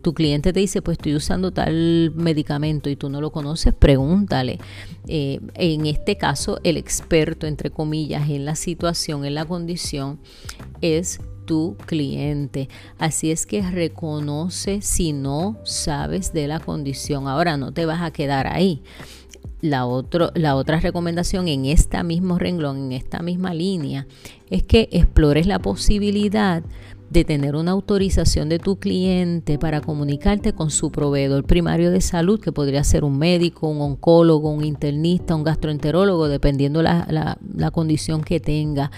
[0.00, 4.60] tu cliente te dice, pues estoy usando tal medicamento y tú no lo conoces, pregúntale.
[5.08, 10.20] Eh, en este caso, el experto, entre comillas, en la situación, en la condición,
[10.82, 12.68] es tu cliente.
[12.98, 17.26] Así es que reconoce si no sabes de la condición.
[17.26, 18.84] Ahora no te vas a quedar ahí
[19.60, 19.86] la,
[20.34, 24.06] la otra recomendación en esta mismo renglón, en esta misma línea,
[24.50, 26.62] es que explores la posibilidad
[27.10, 32.40] de tener una autorización de tu cliente para comunicarte con su proveedor primario de salud,
[32.40, 38.22] que podría ser un médico, un oncólogo, un internista, un gastroenterólogo, dependiendo la, la condición
[38.22, 38.90] que tenga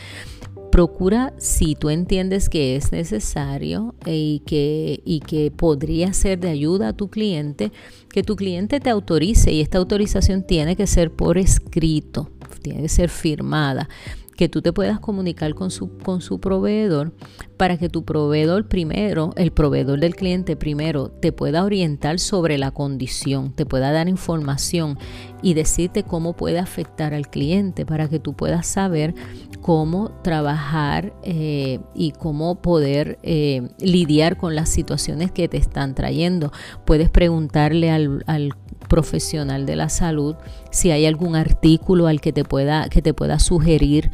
[0.74, 6.48] procura si tú entiendes que es necesario eh, y que, y que podría ser de
[6.48, 7.70] ayuda a tu cliente,
[8.10, 12.28] que tu cliente te autorice y esta autorización tiene que ser por escrito,
[12.60, 13.88] tiene que ser firmada
[14.36, 17.12] que tú te puedas comunicar con su, con su proveedor
[17.56, 22.72] para que tu proveedor primero, el proveedor del cliente primero, te pueda orientar sobre la
[22.72, 24.98] condición, te pueda dar información
[25.44, 29.14] y decirte cómo puede afectar al cliente para que tú puedas saber
[29.60, 36.50] cómo trabajar eh, y cómo poder eh, lidiar con las situaciones que te están trayendo.
[36.86, 38.54] Puedes preguntarle al, al
[38.88, 40.34] profesional de la salud
[40.70, 44.10] si hay algún artículo al que te pueda, que te pueda sugerir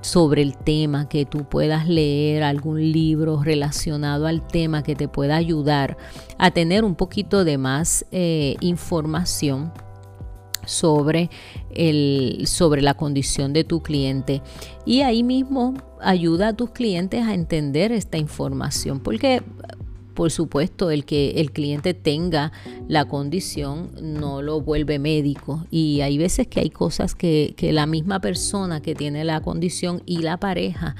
[0.00, 5.34] sobre el tema, que tú puedas leer algún libro relacionado al tema que te pueda
[5.34, 5.96] ayudar
[6.38, 9.72] a tener un poquito de más eh, información
[10.68, 11.30] sobre,
[11.74, 14.42] el, sobre la condición de tu cliente
[14.84, 19.42] y ahí mismo ayuda a tus clientes a entender esta información porque
[20.18, 22.50] por supuesto, el que el cliente tenga
[22.88, 25.64] la condición no lo vuelve médico.
[25.70, 30.02] Y hay veces que hay cosas que, que la misma persona que tiene la condición
[30.06, 30.96] y la pareja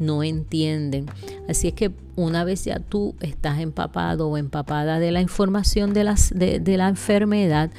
[0.00, 1.06] no entienden.
[1.48, 6.04] Así es que una vez ya tú estás empapado o empapada de la información de,
[6.04, 7.70] las, de, la enfermedad,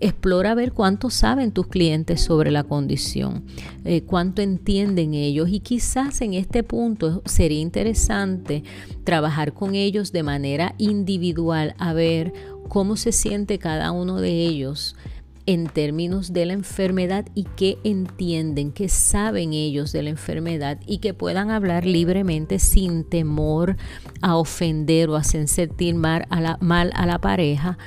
[0.00, 3.44] explora a ver cuánto saben tus clientes sobre la condición,
[3.84, 8.62] eh, cuánto entienden ellos y quizás en este punto sería interesante
[9.04, 12.32] trabajar con ellos de manera individual a ver
[12.68, 14.94] cómo se siente cada uno de ellos
[15.48, 20.98] en términos de la enfermedad y que entienden, que saben ellos de la enfermedad y
[20.98, 23.78] que puedan hablar libremente sin temor
[24.20, 27.78] a ofender o sentir a la, mal a la pareja.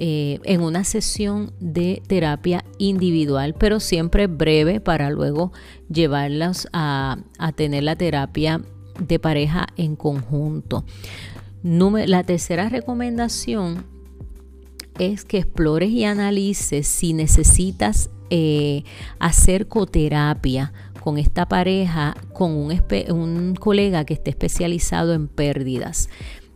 [0.00, 5.50] Eh, en una sesión de terapia individual, pero siempre breve para luego
[5.92, 7.18] llevarlas a,
[7.56, 8.62] tener la terapia
[9.00, 10.84] de pareja en conjunto.
[11.64, 13.84] la tercera recomendación
[15.00, 18.84] es que explores y analices si necesitas eh,
[19.18, 20.72] hacer coterapia
[21.02, 22.80] con esta pareja, con un,
[23.10, 26.08] un colega que esté especializado en pérdidas.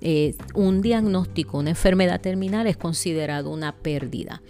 [0.04, 4.42] Eh, un diagnóstico, una enfermedad terminal es considerado una pérdida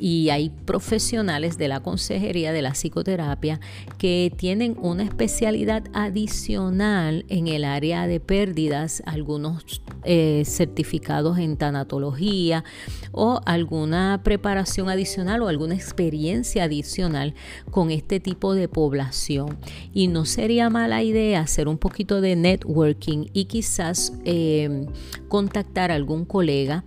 [0.00, 3.60] y hay profesionales de la consejería de la psicoterapia
[3.98, 12.64] que tienen una especialidad adicional en el área de pérdidas, algunos eh, certificados en tanatología
[13.12, 17.34] o alguna preparación adicional o alguna experiencia adicional
[17.70, 19.58] con este tipo de población.
[19.92, 24.86] Y no sería mala idea hacer un poquito de networking y quizás eh,
[25.28, 26.84] contactar a algún colega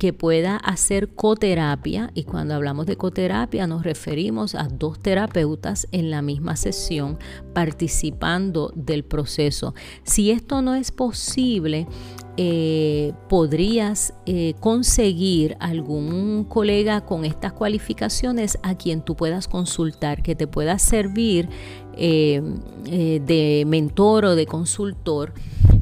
[0.00, 6.10] que pueda hacer coterapia y cuando hablamos de coterapia nos referimos a dos terapeutas en
[6.10, 7.18] la misma sesión
[7.52, 9.74] participando del proceso.
[10.02, 11.86] Si esto no es posible,
[12.38, 20.34] eh, podrías eh, conseguir algún colega con estas cualificaciones a quien tú puedas consultar, que
[20.34, 21.50] te pueda servir
[21.92, 22.40] eh,
[22.86, 25.34] de mentor o de consultor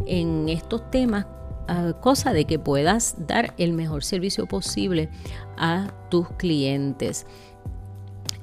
[0.06, 1.26] en estos temas
[2.00, 5.10] cosa de que puedas dar el mejor servicio posible
[5.56, 7.26] a tus clientes.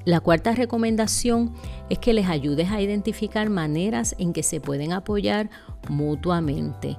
[0.04, 1.52] La cuarta recomendación
[1.90, 5.50] es que les ayudes a identificar maneras en que se pueden apoyar
[5.88, 6.96] mutuamente,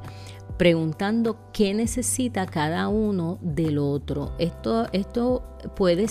[0.57, 4.33] preguntando qué necesita cada uno del otro.
[4.39, 6.07] Esto, esto puede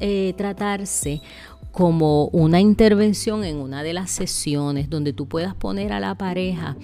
[0.00, 1.20] eh, tratarse
[1.72, 6.76] como una intervención en una de las sesiones donde tú puedas poner a la pareja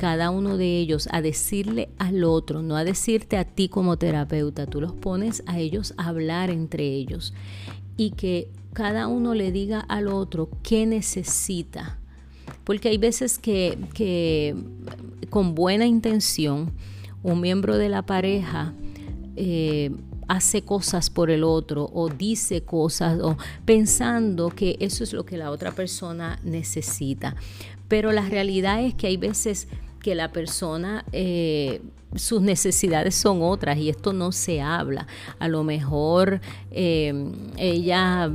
[0.00, 4.64] cada uno de ellos a decirle al otro, no a decirte a ti como terapeuta,
[4.64, 7.34] tú los pones a ellos a hablar entre ellos
[7.98, 11.98] y que cada uno le diga al otro qué necesita.
[12.64, 14.56] Porque hay veces que,
[15.28, 16.72] con buena intención
[17.22, 18.72] un miembro de la pareja
[19.36, 19.90] eh,
[20.28, 23.36] hace cosas por el otro o dice cosas o
[23.66, 27.36] pensando que eso es lo que la otra persona necesita.
[27.86, 29.68] Pero la realidad es que hay veces
[30.00, 31.82] que la persona, eh,
[32.16, 35.06] sus necesidades son otras y esto no se habla.
[35.38, 36.40] A lo mejor
[36.70, 38.30] eh, ella,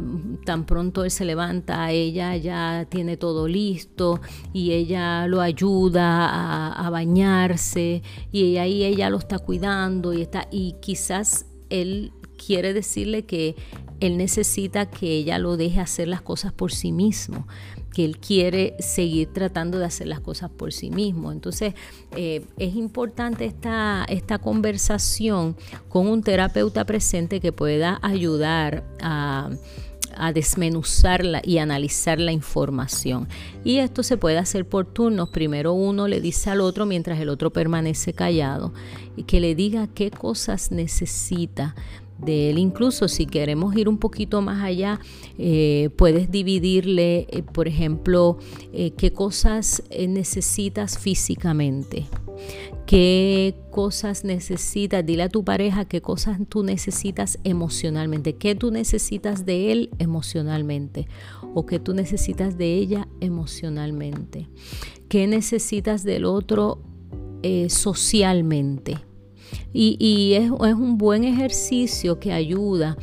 [0.45, 4.21] tan pronto él se levanta, ella ya tiene todo listo
[4.53, 8.01] y ella lo ayuda a, a bañarse
[8.31, 12.13] y ahí ella lo está cuidando y, está, y quizás él
[12.45, 13.55] quiere decirle que
[13.99, 17.47] él necesita que ella lo deje hacer las cosas por sí mismo
[17.95, 21.31] que él quiere seguir tratando de hacer las cosas por sí mismo.
[21.31, 21.75] Entonces,
[22.17, 25.55] eh, es importante esta, esta conversación
[25.87, 29.49] con un terapeuta presente que pueda ayudar a
[30.17, 33.27] a desmenuzarla y analizar la información.
[33.63, 35.29] Y esto se puede hacer por turnos.
[35.29, 38.73] Primero uno le dice al otro mientras el otro permanece callado
[39.15, 41.75] y que le diga qué cosas necesita
[42.17, 42.57] de él.
[42.57, 44.99] Incluso si queremos ir un poquito más allá,
[45.37, 48.37] eh, puedes dividirle, eh, por ejemplo,
[48.73, 52.05] eh, qué cosas necesitas físicamente,
[52.85, 59.45] qué cosas necesitas, dile a tu pareja qué cosas tú necesitas emocionalmente, qué tú necesitas
[59.45, 61.07] de él emocionalmente
[61.53, 64.47] o qué tú necesitas de ella emocionalmente,
[65.09, 66.81] qué necesitas del otro
[67.67, 68.97] socialmente
[69.73, 72.97] y, es, un buen ejercicio que ayuda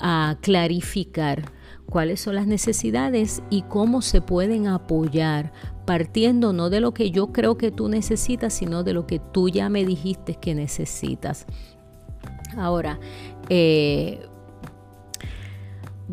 [0.00, 1.52] a clarificar
[1.88, 5.52] cuáles son las necesidades y cómo se pueden apoyar,
[5.86, 9.48] partiendo no de lo que yo creo que tú necesitas, sino de lo que tú
[9.48, 11.46] ya me dijiste que necesitas.
[12.56, 12.98] Ahora,
[13.48, 14.26] eh,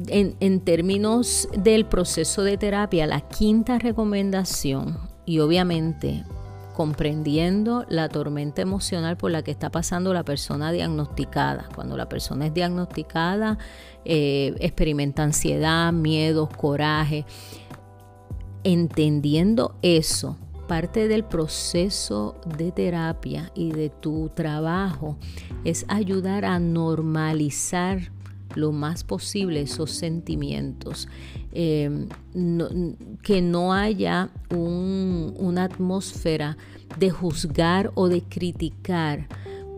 [0.07, 6.23] en, en, términos del proceso de terapia, la quinta recomendación, y obviamente
[6.74, 11.69] comprendiendo la tormenta emocional por la que está pasando la persona diagnosticada.
[11.76, 13.57] Cuando la persona es diagnosticada,
[14.05, 17.26] eh, experimenta ansiedad, miedo, coraje.
[18.63, 25.17] Entendiendo eso, parte del proceso de terapia y de tu trabajo
[25.65, 28.12] es ayudar a normalizar
[28.55, 31.07] lo más posible esos sentimientos.
[31.51, 32.07] Eh,
[33.21, 36.57] que no haya una atmósfera
[36.99, 39.27] de juzgar o de criticar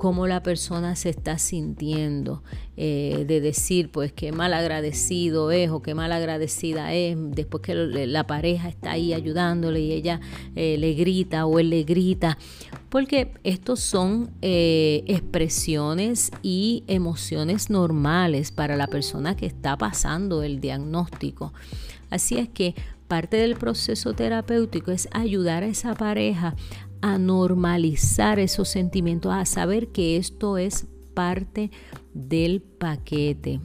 [0.06, 2.44] cómo la persona se está sintiendo,
[2.78, 7.74] eh, de decir, pues qué mal agradecido es o qué mal agradecida es, después que
[7.74, 10.22] la pareja está ahí ayudándole y ella
[10.56, 12.38] eh, le grita o él le grita,
[12.90, 20.62] porque estos son eh, expresiones y emociones normales para la persona que está pasando el
[20.62, 21.52] diagnóstico.
[22.12, 22.76] Así es que
[23.08, 26.56] parte del proceso terapéutico es ayudar a esa pareja
[27.06, 31.70] a normalizar esos sentimientos, a saber que esto es parte
[32.16, 33.60] del paquete.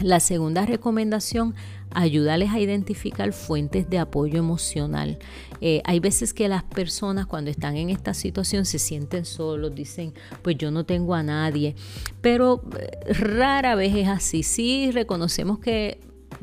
[0.00, 1.54] La segunda recomendación,
[1.90, 5.18] ayúdales a identificar fuentes de apoyo emocional.
[5.60, 10.14] Eh, hay veces que las personas cuando están en esta situación se sienten solos, dicen,
[10.40, 11.76] pues yo no tengo a nadie,
[12.22, 14.42] pero eh, rara vez es así.
[14.42, 16.00] Sí reconocemos que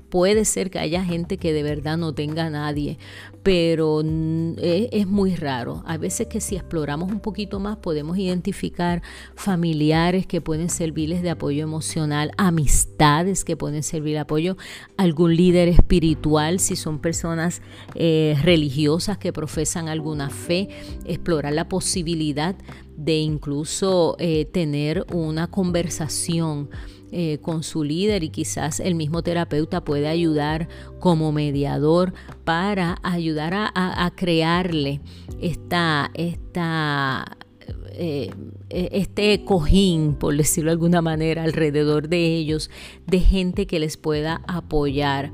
[0.09, 2.97] puede ser que haya gente que de verdad no tenga a nadie,
[3.43, 5.83] pero es, muy raro.
[5.85, 9.01] A veces que si exploramos un poquito más podemos identificar
[9.35, 14.57] familiares que pueden servirles de apoyo emocional, amistades que pueden servir de apoyo,
[14.97, 17.61] algún líder espiritual, si son personas
[17.95, 20.69] eh, religiosas que profesan alguna fe,
[21.05, 22.55] explorar la posibilidad
[22.95, 26.69] de incluso eh, tener una conversación
[27.11, 33.53] eh, con su líder y quizás el mismo terapeuta puede ayudar como mediador para ayudar
[33.53, 35.01] a, crearle
[35.41, 37.37] esta, esta
[37.93, 38.31] eh,
[38.69, 42.69] este cojín, por decirlo de alguna manera, alrededor de ellos,
[43.07, 45.33] de gente que les pueda apoyar.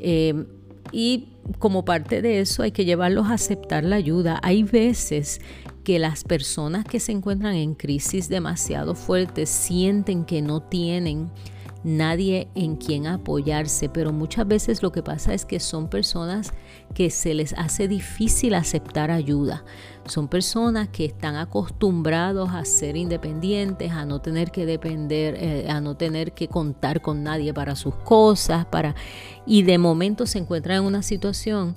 [0.00, 0.46] Eh,
[0.92, 4.40] y como parte de eso hay que llevarlos a aceptar la ayuda.
[4.42, 5.40] Hay veces
[5.88, 11.30] que las personas que se encuentran en crisis demasiado fuertes sienten que no tienen
[11.96, 16.52] nadie en quien apoyarse, pero muchas veces lo que pasa es que son personas
[16.94, 19.64] que se les hace difícil aceptar ayuda.
[20.06, 25.80] Son personas que están acostumbrados a ser independientes, a no tener que depender, eh, a
[25.80, 28.94] no tener que contar con nadie para sus cosas, para
[29.46, 31.74] y de momento se encuentran en una situación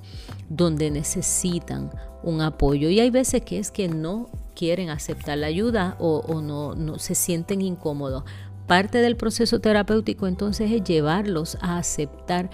[0.49, 1.89] donde necesitan
[2.23, 2.89] un apoyo.
[2.89, 7.15] Y hay veces que es que no quieren aceptar la ayuda o, no, no se
[7.15, 8.23] sienten incómodos.
[8.71, 12.49] Parte del proceso terapéutico entonces es llevarlos a aceptar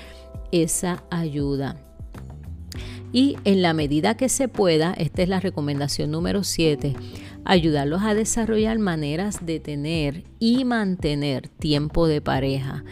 [0.52, 1.80] esa ayuda.
[3.14, 6.96] Y en la medida que se pueda, esta es la recomendación número 7,
[7.46, 12.84] ayudarlos a desarrollar maneras de tener y mantener tiempo de pareja.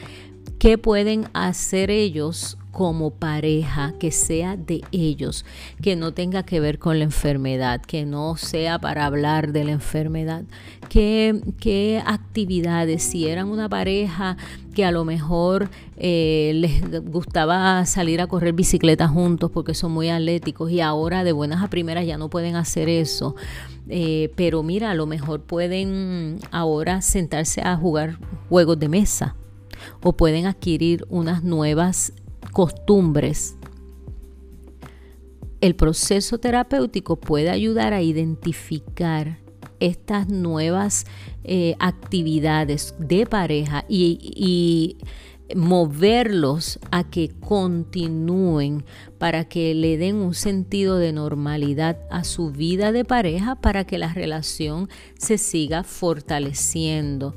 [0.59, 5.45] ¿Qué pueden hacer ellos como pareja, que sea de ellos,
[5.81, 9.71] que no tenga que ver con la enfermedad, que no sea para hablar de la
[9.71, 10.43] enfermedad,
[10.89, 14.35] qué, actividades, si eran una pareja
[14.73, 20.09] que a lo mejor eh, les gustaba salir a correr bicicleta juntos porque son muy
[20.09, 23.37] atléticos y ahora de buenas a primeras ya no pueden hacer eso.
[23.87, 28.19] Eh, pero mira, a lo mejor pueden ahora sentarse a jugar
[28.49, 29.37] juegos de mesa
[30.03, 32.11] o pueden adquirir unas nuevas
[32.55, 33.57] costumbres.
[35.59, 39.39] El proceso terapéutico puede ayudar a identificar
[39.81, 41.05] estas nuevas
[41.43, 44.97] eh, actividades de pareja y,
[45.53, 48.83] moverlos a que continúen
[49.19, 53.99] para que le den un sentido de normalidad a su vida de pareja para que
[53.99, 54.89] la relación
[55.19, 57.35] se siga fortaleciendo.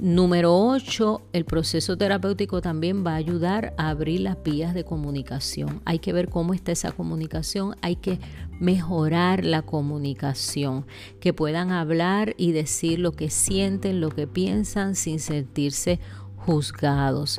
[0.00, 5.82] Número 8, el proceso terapéutico también va a ayudar a abrir las vías de comunicación.
[5.84, 8.18] Hay que ver cómo está esa comunicación, hay que
[8.60, 10.86] mejorar la comunicación,
[11.20, 16.00] que puedan hablar y decir lo que sienten, lo que piensan sin sentirse
[16.34, 17.38] juzgados.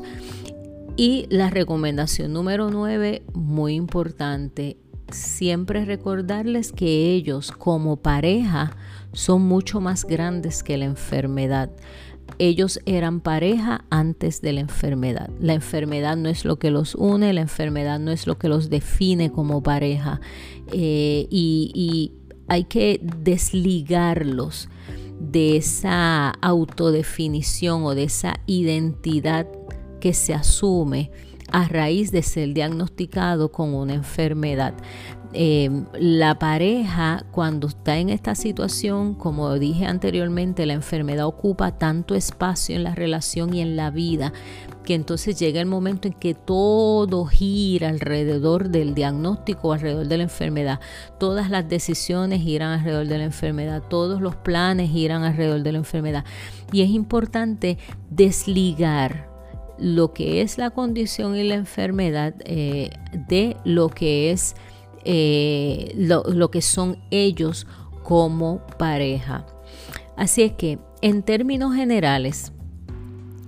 [0.96, 4.78] Y la recomendación número 9, muy importante,
[5.10, 8.78] siempre recordarles que ellos como pareja
[9.14, 11.72] son mucho más grandes que la enfermedad
[12.48, 15.30] ellos eran pareja antes de la enfermedad.
[15.40, 18.70] La enfermedad no es lo que los une, la enfermedad no es lo que los
[18.70, 20.20] define como pareja.
[20.72, 22.14] Eh, y
[22.48, 24.70] hay que desligarlos
[25.20, 29.48] de esa autodefinición o de esa identidad
[30.00, 31.12] que se asume
[31.52, 34.74] a raíz de ser diagnosticado con una enfermedad.
[35.34, 42.16] Em, la pareja cuando está en esta situación, como dije anteriormente, la enfermedad ocupa tanto
[42.16, 44.34] espacio en la relación y en la vida
[44.84, 50.24] que entonces llega el momento en que todo gira alrededor del diagnóstico, alrededor de la
[50.24, 50.80] enfermedad.
[51.20, 55.78] Todas las decisiones giran alrededor de la enfermedad, todos los planes giran alrededor de la
[55.78, 56.26] enfermedad.
[56.74, 57.78] Y es importante
[58.10, 59.30] desligar
[59.78, 62.90] lo que es la condición y la enfermedad eh,
[63.28, 64.56] de lo que es
[65.06, 67.68] eh, lo, que son ellos
[68.04, 69.46] como pareja.
[70.16, 72.52] Así es que en términos generales,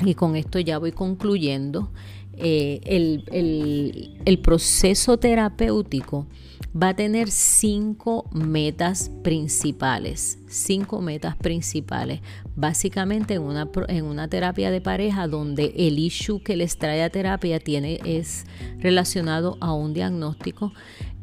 [0.04, 1.92] y con esto ya voy concluyendo,
[2.36, 6.28] eh, el, proceso terapéutico
[6.76, 12.22] va a tener cinco metas principales, cinco metas principales,
[12.56, 17.12] básicamente en una, en una terapia de pareja donde el issue que les trae a
[17.12, 18.46] terapia tiene, es
[18.80, 20.74] relacionado a un diagnóstico.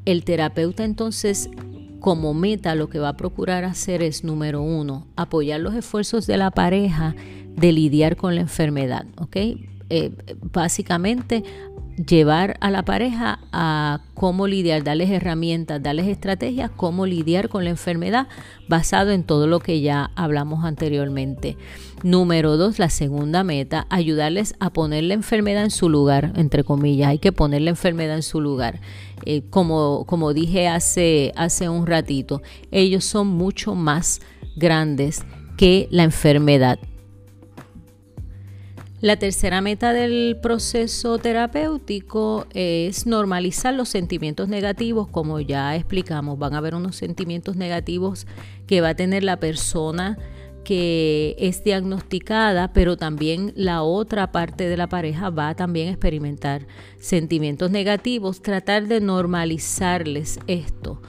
[0.05, 1.51] El terapeuta entonces
[2.01, 6.39] como meta lo que va a procurar hacer es, número uno, apoyar los esfuerzos de
[6.39, 7.15] la pareja
[7.57, 9.37] de lidiar con la enfermedad, ¿ok?
[9.91, 10.13] Eh,
[10.53, 11.43] básicamente
[12.07, 17.71] llevar a la pareja a cómo lidiar, darles herramientas, darles estrategias, cómo lidiar con la
[17.71, 18.29] enfermedad
[18.69, 21.57] basado en todo lo que ya hablamos anteriormente.
[22.03, 27.11] Número dos, la segunda meta, ayudarles a poner la enfermedad en su lugar, entre comillas,
[27.11, 28.81] hay que poner la enfermedad en su lugar.
[29.27, 34.21] Eh, como, como dije hace, hace un ratito, ellos son mucho más
[34.57, 35.25] grandes
[35.57, 36.79] que la enfermedad.
[39.01, 46.53] La tercera meta del proceso terapéutico es normalizar los sentimientos negativos, como ya explicamos, van
[46.53, 48.27] a haber unos sentimientos negativos
[48.67, 50.19] que va a tener la persona
[50.65, 56.67] que es diagnosticada, pero también la otra parte de la pareja va a también experimentar
[56.99, 61.01] sentimientos negativos, tratar de normalizarles esto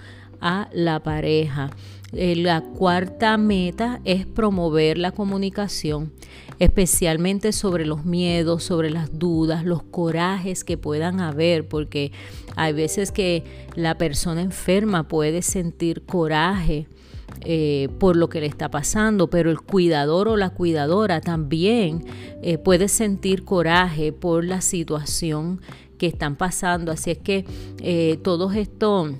[0.41, 1.69] a la pareja.
[2.13, 6.11] Eh, la cuarta meta es promover la comunicación,
[6.59, 12.11] especialmente sobre los miedos, sobre las dudas, los corajes que puedan haber, porque
[12.57, 16.87] hay veces que la persona enferma puede sentir coraje.
[17.45, 22.03] Eh, por lo que le está pasando, pero el cuidador o la cuidadora también
[22.43, 25.61] eh, puede sentir coraje por la situación
[25.97, 26.91] que están pasando.
[26.91, 29.13] Así es que todos estos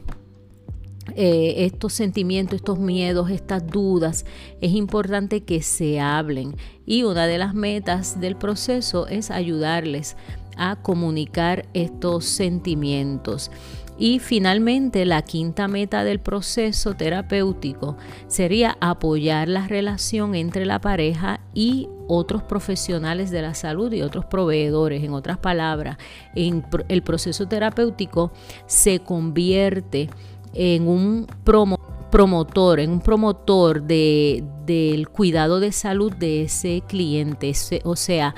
[1.16, 4.26] eh, estos sentimientos, estos miedos, estas dudas,
[4.62, 6.56] es importante que se hablen.
[6.86, 10.16] Y una de las metas del proceso es ayudarles
[10.58, 13.52] a comunicar estos sentimientos.
[13.97, 17.97] Y finalmente, la quinta meta del proceso terapéutico
[18.28, 24.26] sería apoyar la relación entre la pareja y otros profesionales de la salud y otros
[24.26, 25.04] proveedores.
[25.04, 25.97] En otras palabras,
[26.36, 28.32] en el proceso terapéutico
[28.66, 30.10] se convierte en
[30.54, 37.54] un promotor, en un promotor de, del cuidado de salud de ese cliente.
[37.84, 38.36] O sea,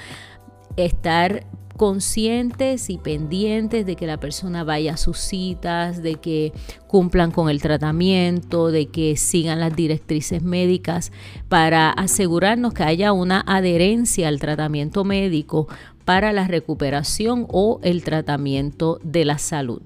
[0.78, 1.46] estar
[1.78, 6.54] conscientes y pendientes de que la persona vaya a sus citas, de que
[6.88, 11.12] cumplan con el tratamiento, de que sigan las directrices médicas
[11.50, 15.68] para asegurarnos que haya una adherencia al tratamiento médico
[16.06, 19.82] para la recuperación o el tratamiento de la salud.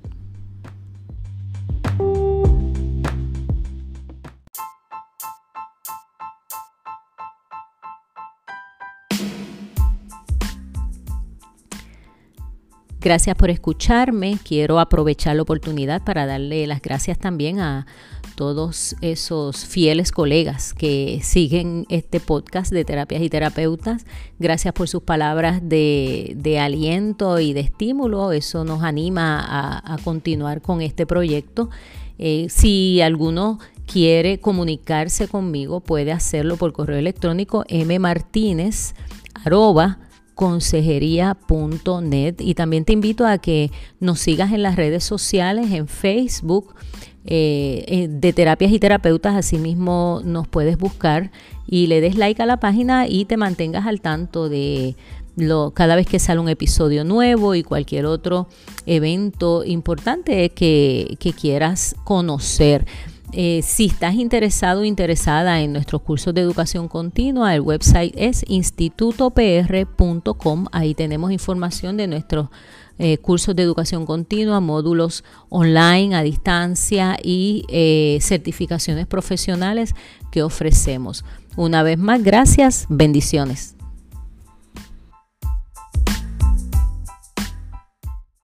[13.07, 14.37] Gracias por escucharme.
[14.43, 17.87] Quiero aprovechar la oportunidad para darle las gracias también a
[18.35, 24.05] todos esos fieles colegas que siguen este podcast de terapias y terapeutas.
[24.39, 28.33] Gracias por sus palabras de, aliento y de estímulo.
[28.33, 31.69] Eso nos anima a, continuar con este proyecto.
[32.19, 38.95] Eh, si alguno quiere comunicarse conmigo, puede hacerlo por correo electrónico mmartinez
[40.37, 46.75] consejería.net y también te invito a que nos sigas en las redes sociales, en Facebook
[47.25, 51.31] eh, eh, de terapias y terapeutas, asimismo nos puedes buscar
[51.65, 54.95] y le des like a la página y te mantengas al tanto de
[55.35, 58.47] lo, cada vez que sale un episodio nuevo y cualquier otro
[58.85, 62.85] evento importante que, que quieras conocer.
[63.39, 68.43] Eh, si estás interesado o interesada en nuestros cursos de educación continua, el website es
[68.47, 70.65] institutopr.com.
[70.71, 72.49] Ahí tenemos información de nuestros
[72.97, 79.93] eh, cursos de educación continua, módulos online a distancia y eh, certificaciones profesionales
[80.31, 81.23] que ofrecemos.
[81.55, 83.76] Una vez más, gracias, bendiciones.